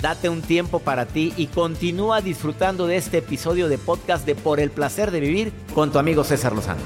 Date 0.00 0.30
un 0.30 0.40
tiempo 0.40 0.78
para 0.78 1.04
ti 1.04 1.34
y 1.36 1.48
continúa 1.48 2.22
disfrutando 2.22 2.86
de 2.86 2.96
este 2.96 3.18
episodio 3.18 3.68
de 3.68 3.76
podcast 3.76 4.24
de 4.24 4.34
Por 4.34 4.58
el 4.58 4.70
placer 4.70 5.10
de 5.10 5.20
vivir 5.20 5.52
con 5.74 5.92
tu 5.92 5.98
amigo 5.98 6.24
César 6.24 6.54
Lozano. 6.54 6.80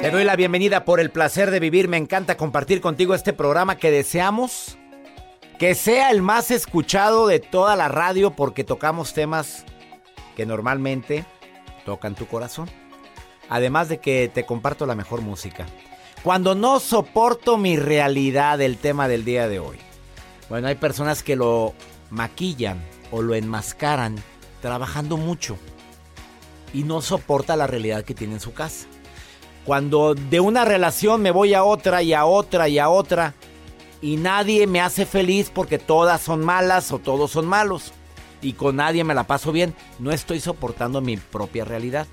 Te 0.00 0.10
doy 0.10 0.22
la 0.22 0.36
bienvenida 0.36 0.84
por 0.84 1.00
el 1.00 1.10
placer 1.10 1.50
de 1.50 1.58
vivir. 1.58 1.88
Me 1.88 1.96
encanta 1.96 2.36
compartir 2.36 2.80
contigo 2.80 3.12
este 3.14 3.32
programa 3.32 3.76
que 3.76 3.90
deseamos 3.90 4.78
que 5.58 5.74
sea 5.74 6.10
el 6.10 6.22
más 6.22 6.52
escuchado 6.52 7.26
de 7.26 7.40
toda 7.40 7.74
la 7.74 7.88
radio 7.88 8.30
porque 8.30 8.62
tocamos 8.62 9.14
temas 9.14 9.64
que 10.36 10.46
normalmente 10.46 11.24
tocan 11.84 12.14
tu 12.14 12.26
corazón. 12.26 12.68
Además 13.52 13.90
de 13.90 13.98
que 13.98 14.30
te 14.32 14.46
comparto 14.46 14.86
la 14.86 14.94
mejor 14.94 15.20
música. 15.20 15.66
Cuando 16.22 16.54
no 16.54 16.80
soporto 16.80 17.58
mi 17.58 17.76
realidad, 17.76 18.58
el 18.62 18.78
tema 18.78 19.08
del 19.08 19.26
día 19.26 19.46
de 19.46 19.58
hoy. 19.58 19.76
Bueno, 20.48 20.68
hay 20.68 20.76
personas 20.76 21.22
que 21.22 21.36
lo 21.36 21.74
maquillan 22.08 22.82
o 23.10 23.20
lo 23.20 23.34
enmascaran 23.34 24.16
trabajando 24.62 25.18
mucho 25.18 25.58
y 26.72 26.84
no 26.84 27.02
soporta 27.02 27.54
la 27.54 27.66
realidad 27.66 28.04
que 28.04 28.14
tiene 28.14 28.32
en 28.32 28.40
su 28.40 28.54
casa. 28.54 28.86
Cuando 29.66 30.14
de 30.14 30.40
una 30.40 30.64
relación 30.64 31.20
me 31.20 31.30
voy 31.30 31.52
a 31.52 31.62
otra 31.62 32.02
y 32.02 32.14
a 32.14 32.24
otra 32.24 32.70
y 32.70 32.78
a 32.78 32.88
otra 32.88 33.34
y 34.00 34.16
nadie 34.16 34.66
me 34.66 34.80
hace 34.80 35.04
feliz 35.04 35.50
porque 35.52 35.78
todas 35.78 36.22
son 36.22 36.42
malas 36.42 36.90
o 36.90 37.00
todos 37.00 37.30
son 37.30 37.46
malos 37.46 37.92
y 38.40 38.54
con 38.54 38.76
nadie 38.76 39.04
me 39.04 39.12
la 39.12 39.26
paso 39.26 39.52
bien, 39.52 39.74
no 39.98 40.10
estoy 40.10 40.40
soportando 40.40 41.02
mi 41.02 41.18
propia 41.18 41.66
realidad. 41.66 42.06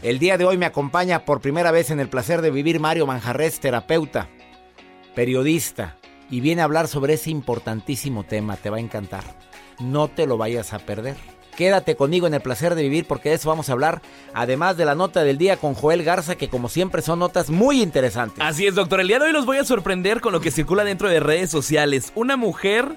El 0.00 0.20
día 0.20 0.38
de 0.38 0.44
hoy 0.44 0.56
me 0.56 0.66
acompaña 0.66 1.24
por 1.24 1.40
primera 1.40 1.72
vez 1.72 1.90
en 1.90 1.98
el 1.98 2.08
placer 2.08 2.40
de 2.40 2.52
vivir 2.52 2.78
Mario 2.78 3.04
Manjarres, 3.04 3.58
terapeuta, 3.58 4.28
periodista, 5.16 5.96
y 6.30 6.40
viene 6.40 6.62
a 6.62 6.66
hablar 6.66 6.86
sobre 6.86 7.14
ese 7.14 7.30
importantísimo 7.30 8.22
tema. 8.22 8.56
Te 8.56 8.70
va 8.70 8.76
a 8.76 8.80
encantar. 8.80 9.24
No 9.80 10.06
te 10.06 10.28
lo 10.28 10.38
vayas 10.38 10.72
a 10.72 10.78
perder. 10.78 11.16
Quédate 11.56 11.96
conmigo 11.96 12.28
en 12.28 12.34
el 12.34 12.40
placer 12.40 12.76
de 12.76 12.82
vivir 12.82 13.06
porque 13.06 13.30
de 13.30 13.34
eso 13.34 13.48
vamos 13.48 13.68
a 13.68 13.72
hablar, 13.72 14.00
además 14.34 14.76
de 14.76 14.84
la 14.84 14.94
nota 14.94 15.24
del 15.24 15.36
día 15.36 15.56
con 15.56 15.74
Joel 15.74 16.04
Garza, 16.04 16.36
que 16.36 16.48
como 16.48 16.68
siempre 16.68 17.02
son 17.02 17.18
notas 17.18 17.50
muy 17.50 17.82
interesantes. 17.82 18.38
Así 18.40 18.68
es, 18.68 18.76
doctor. 18.76 19.00
El 19.00 19.08
día 19.08 19.18
de 19.18 19.24
hoy 19.24 19.32
los 19.32 19.46
voy 19.46 19.56
a 19.56 19.64
sorprender 19.64 20.20
con 20.20 20.32
lo 20.32 20.40
que 20.40 20.52
circula 20.52 20.84
dentro 20.84 21.08
de 21.08 21.18
redes 21.18 21.50
sociales. 21.50 22.12
Una 22.14 22.36
mujer, 22.36 22.96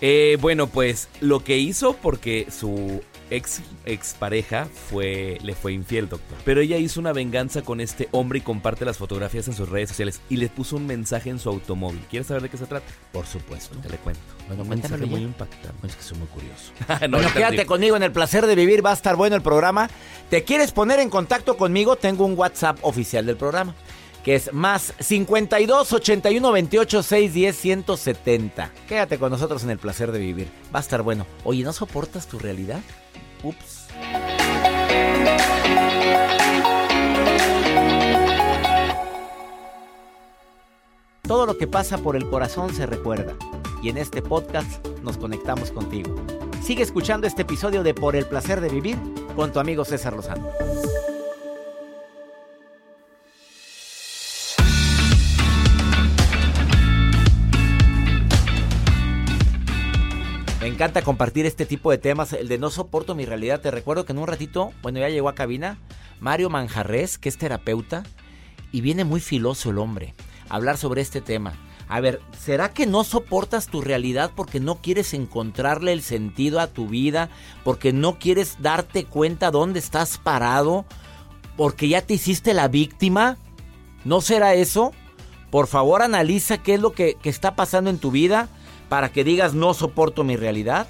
eh, 0.00 0.36
bueno, 0.40 0.66
pues 0.66 1.08
lo 1.20 1.44
que 1.44 1.58
hizo 1.58 1.92
porque 1.92 2.48
su 2.50 3.00
ex, 3.30 3.60
ex 3.84 4.14
pareja 4.14 4.66
fue, 4.90 5.38
le 5.42 5.54
fue 5.54 5.72
infiel, 5.72 6.08
doctor. 6.08 6.38
Pero 6.44 6.60
ella 6.60 6.76
hizo 6.76 7.00
una 7.00 7.12
venganza 7.12 7.62
con 7.62 7.80
este 7.80 8.08
hombre 8.12 8.38
y 8.38 8.42
comparte 8.42 8.84
las 8.84 8.98
fotografías 8.98 9.48
en 9.48 9.54
sus 9.54 9.68
redes 9.68 9.90
sociales 9.90 10.20
y 10.28 10.36
le 10.36 10.48
puso 10.48 10.76
un 10.76 10.86
mensaje 10.86 11.30
en 11.30 11.38
su 11.38 11.48
automóvil. 11.48 12.00
¿Quieres 12.10 12.28
saber 12.28 12.42
de 12.42 12.48
qué 12.48 12.56
se 12.56 12.66
trata? 12.66 12.86
Por 13.12 13.26
supuesto. 13.26 13.76
Te 13.78 13.88
le 13.88 13.96
cuento. 13.98 14.20
Bueno, 14.48 14.62
un 14.62 14.68
mensaje 14.68 15.06
muy 15.06 15.22
impactante. 15.22 15.86
Es 15.86 15.96
que 15.96 16.02
soy 16.02 16.18
muy 16.18 16.28
curioso. 16.28 16.72
No, 17.08 17.18
bueno, 17.18 17.32
quédate 17.32 17.66
conmigo 17.66 17.96
en 17.96 18.02
el 18.02 18.12
placer 18.12 18.46
de 18.46 18.54
vivir, 18.54 18.84
va 18.84 18.90
a 18.90 18.94
estar 18.94 19.16
bueno 19.16 19.36
el 19.36 19.42
programa. 19.42 19.88
¿Te 20.30 20.42
quieres 20.44 20.72
poner 20.72 21.00
en 21.00 21.10
contacto 21.10 21.56
conmigo? 21.56 21.96
Tengo 21.96 22.24
un 22.24 22.36
WhatsApp 22.36 22.78
oficial 22.82 23.26
del 23.26 23.36
programa, 23.36 23.74
que 24.24 24.34
es 24.34 24.52
más 24.52 24.94
52 24.98 25.92
81 25.92 26.52
28 26.52 27.02
610 27.02 27.56
170. 27.56 28.70
Quédate 28.88 29.18
con 29.18 29.30
nosotros 29.30 29.62
en 29.64 29.70
el 29.70 29.78
placer 29.78 30.12
de 30.12 30.18
vivir, 30.18 30.48
va 30.74 30.78
a 30.78 30.82
estar 30.82 31.02
bueno. 31.02 31.26
Oye, 31.44 31.62
¿no 31.62 31.72
soportas 31.72 32.26
tu 32.26 32.38
realidad? 32.38 32.80
Ups. 33.44 33.88
Todo 41.22 41.46
lo 41.46 41.56
que 41.56 41.66
pasa 41.66 41.98
por 41.98 42.16
el 42.16 42.28
corazón 42.28 42.74
se 42.74 42.86
recuerda 42.86 43.34
y 43.82 43.88
en 43.88 43.98
este 43.98 44.22
podcast 44.22 44.86
nos 45.02 45.16
conectamos 45.16 45.70
contigo. 45.70 46.14
Sigue 46.62 46.82
escuchando 46.82 47.26
este 47.26 47.42
episodio 47.42 47.82
de 47.82 47.94
Por 47.94 48.16
el 48.16 48.26
placer 48.26 48.60
de 48.60 48.68
vivir 48.68 48.98
con 49.36 49.52
tu 49.52 49.60
amigo 49.60 49.84
César 49.84 50.14
Lozano. 50.14 50.48
Encanta 60.74 61.02
compartir 61.02 61.46
este 61.46 61.66
tipo 61.66 61.92
de 61.92 61.98
temas, 61.98 62.32
el 62.32 62.48
de 62.48 62.58
no 62.58 62.68
soporto 62.68 63.14
mi 63.14 63.24
realidad. 63.24 63.60
Te 63.60 63.70
recuerdo 63.70 64.04
que 64.04 64.12
en 64.12 64.18
un 64.18 64.26
ratito, 64.26 64.72
bueno, 64.82 64.98
ya 64.98 65.08
llegó 65.08 65.28
a 65.28 65.36
cabina 65.36 65.78
Mario 66.18 66.50
Manjarres, 66.50 67.16
que 67.16 67.28
es 67.28 67.38
terapeuta, 67.38 68.02
y 68.72 68.80
viene 68.80 69.04
muy 69.04 69.20
filoso 69.20 69.70
el 69.70 69.78
hombre 69.78 70.14
a 70.48 70.56
hablar 70.56 70.76
sobre 70.76 71.00
este 71.00 71.20
tema. 71.20 71.52
A 71.86 72.00
ver, 72.00 72.20
¿será 72.36 72.70
que 72.70 72.86
no 72.86 73.04
soportas 73.04 73.68
tu 73.68 73.82
realidad 73.82 74.32
porque 74.34 74.58
no 74.58 74.82
quieres 74.82 75.14
encontrarle 75.14 75.92
el 75.92 76.02
sentido 76.02 76.58
a 76.58 76.66
tu 76.66 76.88
vida? 76.88 77.30
¿Porque 77.62 77.92
no 77.92 78.18
quieres 78.18 78.56
darte 78.60 79.04
cuenta 79.04 79.52
dónde 79.52 79.78
estás 79.78 80.18
parado? 80.18 80.86
¿Porque 81.56 81.86
ya 81.86 82.02
te 82.02 82.14
hiciste 82.14 82.52
la 82.52 82.66
víctima? 82.66 83.36
¿No 84.04 84.20
será 84.20 84.54
eso? 84.54 84.90
Por 85.52 85.68
favor, 85.68 86.02
analiza 86.02 86.58
qué 86.58 86.74
es 86.74 86.80
lo 86.80 86.94
que, 86.94 87.14
que 87.22 87.30
está 87.30 87.54
pasando 87.54 87.90
en 87.90 87.98
tu 87.98 88.10
vida 88.10 88.48
para 88.94 89.08
que 89.10 89.24
digas 89.24 89.54
no 89.54 89.74
soporto 89.74 90.22
mi 90.22 90.36
realidad. 90.36 90.86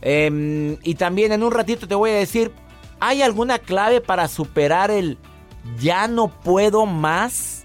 Em, 0.00 0.76
y 0.84 0.94
también 0.94 1.32
en 1.32 1.42
un 1.42 1.50
ratito 1.50 1.88
te 1.88 1.96
voy 1.96 2.10
a 2.10 2.14
decir, 2.14 2.52
¿hay 3.00 3.20
alguna 3.20 3.58
clave 3.58 4.00
para 4.00 4.28
superar 4.28 4.92
el 4.92 5.18
ya 5.80 6.06
no 6.06 6.28
puedo 6.28 6.86
más? 6.86 7.64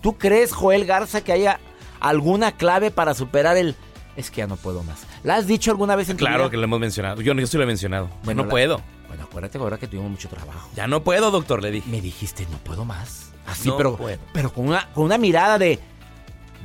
¿Tú 0.00 0.18
crees, 0.18 0.52
Joel 0.52 0.86
Garza, 0.86 1.22
que 1.22 1.30
haya 1.32 1.60
alguna 2.00 2.50
clave 2.50 2.90
para 2.90 3.14
superar 3.14 3.56
el 3.56 3.76
es 4.16 4.28
que 4.32 4.38
ya 4.38 4.48
no 4.48 4.56
puedo 4.56 4.82
más? 4.82 5.06
¿La 5.22 5.36
has 5.36 5.46
dicho 5.46 5.70
alguna 5.70 5.94
vez 5.94 6.08
en 6.08 6.16
tu 6.16 6.24
Claro 6.24 6.50
que 6.50 6.56
lo 6.56 6.64
hemos 6.64 6.80
mencionado. 6.80 7.20
Yo, 7.22 7.32
yo 7.34 7.46
sí 7.46 7.56
lo 7.56 7.62
he 7.62 7.66
mencionado. 7.66 8.10
Bueno, 8.24 8.42
no 8.42 8.46
la- 8.46 8.50
puedo. 8.50 8.80
Bueno, 9.06 9.22
acuérdate 9.22 9.56
ahora 9.58 9.78
que 9.78 9.86
tuvimos 9.86 10.10
mucho 10.10 10.28
trabajo. 10.28 10.68
Ya 10.74 10.88
no 10.88 11.04
puedo, 11.04 11.30
doctor, 11.30 11.62
le 11.62 11.70
dije. 11.70 11.88
Me 11.88 12.00
dijiste, 12.00 12.44
no 12.50 12.58
puedo 12.58 12.84
más. 12.84 13.30
Así, 13.46 13.68
No 13.68 13.76
pero, 13.76 13.96
puedo. 13.96 14.18
pero 14.32 14.52
con 14.52 14.66
una, 14.66 14.90
con 14.94 15.04
una 15.04 15.16
mirada 15.16 15.58
de 15.58 15.78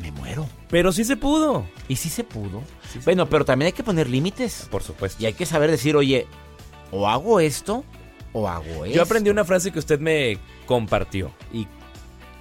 me 0.01 0.11
muero. 0.11 0.47
Pero 0.69 0.91
sí 0.91 1.03
se 1.03 1.17
pudo. 1.17 1.65
Y 1.87 1.95
sí 1.95 2.09
se 2.09 2.23
pudo. 2.23 2.61
Sí 2.91 2.99
se 2.99 3.05
bueno, 3.05 3.27
pero 3.29 3.45
también 3.45 3.67
hay 3.67 3.73
que 3.73 3.83
poner 3.83 4.09
límites. 4.09 4.67
Por 4.69 4.83
supuesto. 4.83 5.21
Y 5.21 5.25
hay 5.25 5.33
que 5.33 5.45
saber 5.45 5.71
decir, 5.71 5.95
oye, 5.95 6.27
o 6.91 7.07
hago 7.07 7.39
esto 7.39 7.83
o 8.33 8.47
hago 8.47 8.85
esto. 8.85 8.95
Yo 8.95 9.01
aprendí 9.01 9.29
una 9.29 9.45
frase 9.45 9.71
que 9.71 9.79
usted 9.79 9.99
me 9.99 10.37
compartió 10.65 11.31
y 11.51 11.67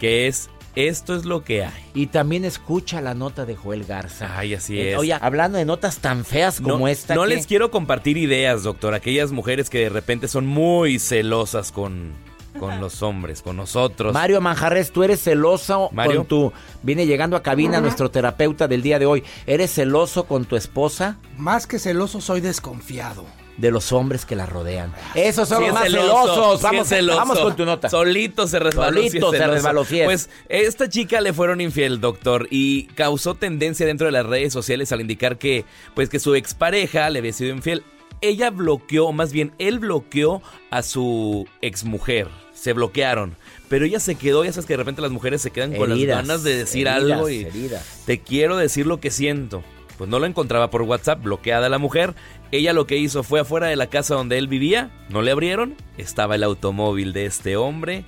que 0.00 0.26
es 0.26 0.50
esto 0.74 1.16
es 1.16 1.24
lo 1.24 1.42
que 1.42 1.64
hay. 1.64 1.72
Y 1.94 2.08
también 2.08 2.44
escucha 2.44 3.00
la 3.00 3.14
nota 3.14 3.46
de 3.46 3.56
Joel 3.56 3.84
Garza. 3.86 4.38
Ay, 4.38 4.52
así 4.52 4.78
Eh, 4.78 4.92
es. 4.92 4.98
Oye, 4.98 5.14
hablando 5.14 5.56
de 5.56 5.64
notas 5.64 5.98
tan 6.00 6.22
feas 6.26 6.60
como 6.60 6.80
no, 6.80 6.88
esta. 6.88 7.14
no 7.14 7.22
que- 7.22 7.28
les 7.28 7.46
quiero 7.46 7.70
compartir 7.70 8.18
ideas, 8.18 8.62
doctor. 8.62 8.92
Aquellas 8.92 9.32
mujeres 9.32 9.70
que 9.70 9.78
de 9.78 9.88
repente 9.88 10.28
son 10.28 10.46
muy 10.46 10.98
celosas 10.98 11.72
con, 11.72 12.12
con 12.58 12.80
los 12.80 13.02
hombres, 13.02 13.42
con 13.42 13.56
nosotros. 13.56 14.12
Mario 14.12 14.40
Manjarres, 14.40 14.92
tú 14.92 15.02
eres 15.02 15.22
celoso 15.22 15.88
Mario. 15.92 16.18
con 16.18 16.26
tu... 16.26 16.52
Viene 16.82 17.06
llegando 17.06 17.36
a 17.36 17.42
cabina 17.42 17.80
nuestro 17.80 18.10
terapeuta 18.10 18.68
del 18.68 18.82
día 18.82 18.98
de 18.98 19.06
hoy. 19.06 19.24
¿Eres 19.46 19.72
celoso 19.74 20.24
con 20.24 20.44
tu 20.44 20.56
esposa? 20.56 21.18
Más 21.36 21.66
que 21.66 21.78
celoso, 21.78 22.20
soy 22.20 22.40
desconfiado. 22.40 23.24
de 23.56 23.70
los 23.70 23.90
hombres 23.92 24.26
que 24.26 24.36
la 24.36 24.44
rodean. 24.44 24.92
Esos 25.14 25.48
son 25.48 25.58
Sí 25.58 25.62
los 25.64 25.68
es 25.70 25.74
más 25.74 25.84
celoso, 25.84 26.06
celosos. 26.34 26.58
sí 26.58 26.62
Vamos, 26.64 26.88
celoso. 26.88 27.18
vamos 27.18 27.38
con 27.38 27.56
tu 27.56 27.64
nota. 27.64 27.88
Solito 27.88 28.46
se 28.46 28.58
resbaló. 28.58 29.00
sí 29.00 29.06
es 29.06 29.12
Solito 29.12 29.30
se 29.32 29.46
resbaló, 29.46 29.84
sí 29.86 30.00
es. 30.00 30.04
Pues 30.04 30.30
esta 30.50 30.88
chica 30.90 31.22
le 31.22 31.32
fueron 31.32 31.62
infiel, 31.62 31.98
doctor, 32.02 32.48
y 32.50 32.84
causó 32.88 33.34
tendencia 33.34 33.86
dentro 33.86 34.04
de 34.06 34.12
las 34.12 34.26
redes 34.26 34.52
sociales 34.52 34.92
al 34.92 35.00
indicar 35.00 35.38
que, 35.38 35.64
pues, 35.94 36.10
que 36.10 36.18
su 36.20 36.34
expareja 36.34 37.08
le 37.08 37.20
había 37.20 37.32
sido 37.32 37.50
infiel. 37.54 37.82
Ella 38.20 38.50
bloqueó, 38.50 39.06
o 39.06 39.12
más 39.12 39.32
bien, 39.32 39.52
él 39.58 39.78
bloqueó 39.78 40.42
a 40.70 40.82
su 40.82 41.46
exmujer. 41.62 42.28
Se 42.56 42.72
bloquearon. 42.72 43.36
Pero 43.68 43.84
ella 43.84 44.00
se 44.00 44.16
quedó, 44.16 44.44
ya 44.44 44.52
sabes 44.52 44.66
que 44.66 44.72
de 44.72 44.78
repente 44.78 45.02
las 45.02 45.10
mujeres 45.10 45.42
se 45.42 45.50
quedan 45.50 45.74
con 45.74 45.90
las 45.90 46.02
ganas 46.02 46.42
de 46.42 46.56
decir 46.56 46.88
heridas, 46.88 47.12
algo 47.12 47.28
y 47.28 47.42
heridas. 47.42 48.02
te 48.06 48.20
quiero 48.20 48.56
decir 48.56 48.86
lo 48.86 48.98
que 48.98 49.10
siento. 49.10 49.62
Pues 49.98 50.10
no 50.10 50.18
lo 50.18 50.26
encontraba 50.26 50.70
por 50.70 50.82
WhatsApp, 50.82 51.22
bloqueada 51.22 51.68
la 51.68 51.78
mujer. 51.78 52.14
Ella 52.50 52.72
lo 52.72 52.86
que 52.86 52.98
hizo 52.98 53.22
fue 53.22 53.40
afuera 53.40 53.68
de 53.68 53.76
la 53.76 53.86
casa 53.86 54.14
donde 54.14 54.38
él 54.38 54.48
vivía, 54.48 54.90
no 55.08 55.22
le 55.22 55.30
abrieron, 55.30 55.74
estaba 55.96 56.34
el 56.34 56.42
automóvil 56.42 57.12
de 57.12 57.26
este 57.26 57.56
hombre 57.56 58.04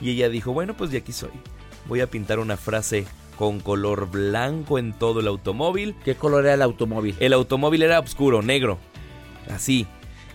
y 0.00 0.10
ella 0.10 0.28
dijo, 0.28 0.52
bueno, 0.52 0.74
pues 0.76 0.90
de 0.90 0.98
aquí 0.98 1.12
soy. 1.12 1.30
Voy 1.86 2.00
a 2.00 2.06
pintar 2.08 2.38
una 2.38 2.56
frase 2.56 3.06
con 3.36 3.60
color 3.60 4.10
blanco 4.10 4.78
en 4.78 4.92
todo 4.92 5.20
el 5.20 5.26
automóvil. 5.26 5.94
¿Qué 6.04 6.14
color 6.14 6.44
era 6.44 6.54
el 6.54 6.62
automóvil? 6.62 7.16
El 7.20 7.32
automóvil 7.32 7.82
era 7.82 8.00
oscuro, 8.00 8.42
negro. 8.42 8.78
Así. 9.50 9.86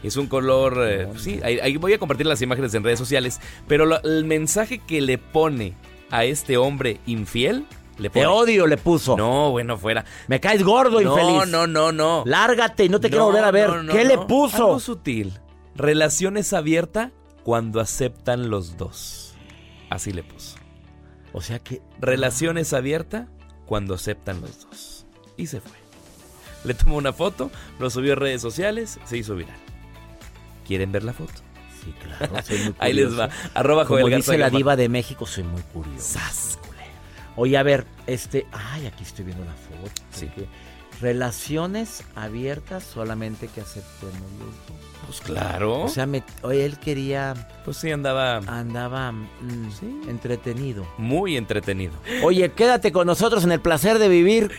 Es 0.04 0.16
un 0.18 0.28
color... 0.28 0.78
eh, 0.88 1.08
sí, 1.18 1.40
ahí, 1.44 1.60
ahí 1.60 1.78
voy 1.78 1.94
a 1.94 2.00
compartir 2.00 2.26
las 2.26 2.42
imágenes 2.42 2.74
en 2.74 2.84
redes 2.84 3.00
sociales. 3.00 3.40
Pero 3.68 3.86
lo- 3.86 4.02
el 4.04 4.26
mensaje 4.26 4.80
que 4.80 5.02
le 5.02 5.18
pone 5.18 5.76
a 6.12 6.24
este 6.26 6.58
hombre 6.58 7.00
infiel... 7.06 7.66
Le 7.98 8.10
Te 8.10 8.26
odio, 8.26 8.66
le 8.66 8.78
puso. 8.78 9.18
No, 9.18 9.52
bueno, 9.52 9.78
fuera. 9.78 10.06
Me 10.30 10.40
caes 10.40 10.64
gordo, 10.64 11.02
No, 11.02 11.20
infeliz. 11.20 11.52
no, 11.52 11.68
no, 11.68 11.92
no. 11.92 12.24
Lárgate 12.26 12.86
y 12.86 12.90
no 12.90 13.02
te 13.02 13.10
quiero 13.10 13.26
No, 13.26 13.32
volver 13.32 13.44
a 13.44 13.52
ver. 13.52 13.70
no, 13.72 13.84
no, 13.84 13.92
¿Qué 13.94 14.06
le 14.06 14.16
no. 14.16 14.26
puso? 14.26 14.56
Algo 14.56 14.80
sutil. 14.80 15.38
Relaciones 15.76 16.54
abierta 16.54 17.12
cuando 17.44 17.82
aceptan 17.82 18.50
los 18.50 18.78
dos. 18.78 19.34
Así 19.90 20.14
le 20.14 20.24
puso. 20.24 20.56
O 21.34 21.42
sea 21.42 21.60
que. 21.60 21.82
Relaciones 22.00 22.72
abierta 22.72 23.28
cuando 23.66 23.96
aceptan 23.96 24.40
los 24.40 24.62
dos. 24.70 25.06
Y 25.36 25.48
se 25.48 25.60
fue. 25.60 25.78
Le 26.64 26.76
tomó 26.76 26.96
una 26.96 27.12
foto, 27.12 27.52
lo 27.80 27.90
subió 27.90 28.14
a 28.14 28.16
redes 28.16 28.42
sociales, 28.42 28.98
se 29.04 29.18
hizo 29.18 29.36
viral. 29.36 29.58
¿Quieren 30.70 30.92
ver 30.92 31.04
la 31.04 31.14
foto? 31.14 31.34
Sí, 31.84 31.92
claro. 32.00 32.42
Soy 32.46 32.60
muy 32.60 32.76
Ahí 32.80 32.94
les 32.94 33.18
va. 33.20 33.28
Arroba 33.56 33.86
Como 33.86 34.02
Joel 34.02 34.18
dice 34.18 34.38
Garza 34.38 34.52
la 34.52 34.56
diva 34.56 34.76
de 34.76 34.88
México, 34.88 35.26
soy 35.26 35.44
muy 35.44 35.62
curioso. 35.74 36.00
Sas. 36.20 36.60
Oye, 37.36 37.58
a 37.58 37.64
ver, 37.64 37.88
este. 38.06 38.46
Ay, 38.52 38.86
aquí 38.86 39.02
estoy 39.04 39.26
viendo 39.26 39.44
la 39.46 39.54
foto. 39.54 39.92
Sí. 40.12 40.28
porque 40.28 40.48
Relaciones 41.02 42.04
abiertas 42.16 42.84
solamente 42.84 43.48
que 43.48 43.62
aceptemos 43.62 44.14
los 44.38 44.50
dos. 44.68 44.78
Pues 45.08 45.22
claro. 45.22 45.82
O 45.86 45.88
sea, 45.90 46.06
me- 46.06 46.24
oye, 46.44 46.66
él 46.66 46.78
quería. 46.78 47.48
pues 47.66 47.78
sí, 47.78 47.90
andaba 47.90 48.38
Andaba 48.46 49.12
mm, 49.12 49.72
Sí. 49.72 50.02
entretenido. 50.08 50.86
muy 51.00 51.36
entretenido. 51.36 51.94
Oye, 52.24 52.52
quédate 52.52 52.92
con 52.92 53.08
nosotros 53.08 53.44
en 53.44 53.52
el 53.54 53.60
placer 53.62 53.98
de 53.98 54.08
vivir. 54.10 54.52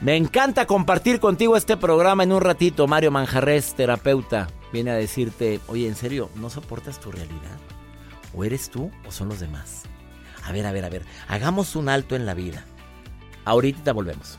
Me 0.00 0.14
encanta 0.16 0.66
compartir 0.66 1.18
contigo 1.18 1.56
este 1.56 1.76
programa 1.76 2.22
en 2.22 2.32
un 2.32 2.40
ratito. 2.40 2.86
Mario 2.86 3.10
Manjarres, 3.10 3.74
terapeuta, 3.74 4.48
viene 4.72 4.90
a 4.90 4.94
decirte, 4.94 5.60
oye, 5.68 5.86
en 5.86 5.96
serio, 5.96 6.30
¿no 6.36 6.50
soportas 6.50 7.00
tu 7.00 7.10
realidad? 7.10 7.58
¿O 8.34 8.44
eres 8.44 8.70
tú 8.70 8.90
o 9.06 9.12
son 9.12 9.28
los 9.28 9.40
demás? 9.40 9.82
A 10.44 10.52
ver, 10.52 10.66
a 10.66 10.72
ver, 10.72 10.84
a 10.84 10.88
ver, 10.88 11.04
hagamos 11.28 11.76
un 11.76 11.88
alto 11.88 12.16
en 12.16 12.26
la 12.26 12.34
vida. 12.34 12.64
Ahorita 13.44 13.92
volvemos. 13.92 14.38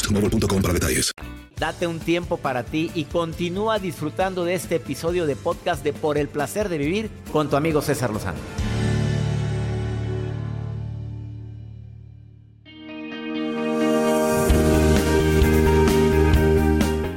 boostmobile.com 0.01 0.61
para 0.61 0.73
detalles. 0.73 1.11
Date 1.57 1.85
un 1.85 1.99
tiempo 1.99 2.37
para 2.37 2.63
ti 2.63 2.89
y 2.95 3.03
continúa 3.05 3.77
disfrutando 3.77 4.45
de 4.45 4.55
este 4.55 4.75
episodio 4.75 5.27
de 5.27 5.35
podcast 5.35 5.83
de 5.83 5.93
Por 5.93 6.17
el 6.17 6.27
placer 6.27 6.69
de 6.69 6.79
vivir 6.79 7.11
con 7.31 7.49
tu 7.49 7.55
amigo 7.55 7.81
César 7.81 8.11
Lozano. 8.11 8.39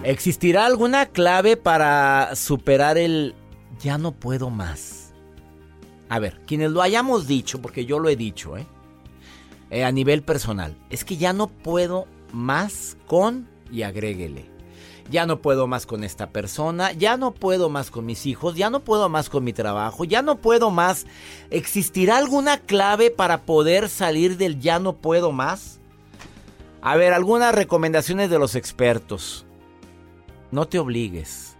¿Existirá 0.02 0.66
alguna 0.66 1.06
clave 1.06 1.56
para 1.56 2.36
superar 2.36 2.98
el 2.98 3.34
ya 3.80 3.96
no 3.96 4.12
puedo 4.12 4.50
más? 4.50 5.14
A 6.10 6.18
ver, 6.18 6.42
quienes 6.46 6.70
lo 6.70 6.82
hayamos 6.82 7.26
dicho, 7.26 7.62
porque 7.62 7.86
yo 7.86 7.98
lo 7.98 8.10
he 8.10 8.16
dicho, 8.16 8.58
¿eh? 8.58 8.66
Eh, 9.70 9.82
a 9.82 9.90
nivel 9.90 10.22
personal, 10.22 10.76
es 10.90 11.06
que 11.06 11.16
ya 11.16 11.32
no 11.32 11.48
puedo 11.48 12.06
más 12.34 12.96
con 13.06 13.48
y 13.70 13.82
agréguele. 13.82 14.50
Ya 15.10 15.26
no 15.26 15.42
puedo 15.42 15.66
más 15.66 15.86
con 15.86 16.02
esta 16.02 16.30
persona, 16.30 16.92
ya 16.92 17.16
no 17.16 17.34
puedo 17.34 17.68
más 17.68 17.90
con 17.90 18.06
mis 18.06 18.24
hijos, 18.26 18.56
ya 18.56 18.70
no 18.70 18.80
puedo 18.80 19.08
más 19.08 19.28
con 19.28 19.44
mi 19.44 19.52
trabajo, 19.52 20.04
ya 20.04 20.22
no 20.22 20.36
puedo 20.36 20.70
más. 20.70 21.06
¿Existirá 21.50 22.16
alguna 22.16 22.58
clave 22.58 23.10
para 23.10 23.42
poder 23.42 23.88
salir 23.88 24.38
del 24.38 24.60
ya 24.60 24.78
no 24.78 24.96
puedo 24.96 25.30
más? 25.30 25.78
A 26.80 26.96
ver, 26.96 27.12
algunas 27.12 27.54
recomendaciones 27.54 28.30
de 28.30 28.38
los 28.38 28.54
expertos. 28.54 29.44
No 30.50 30.66
te 30.66 30.78
obligues. 30.78 31.56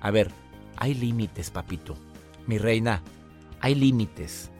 A 0.00 0.10
ver, 0.10 0.30
hay 0.76 0.94
límites, 0.94 1.50
papito. 1.50 1.96
Mi 2.46 2.58
reina, 2.58 3.02
hay 3.60 3.74
límites. 3.74 4.50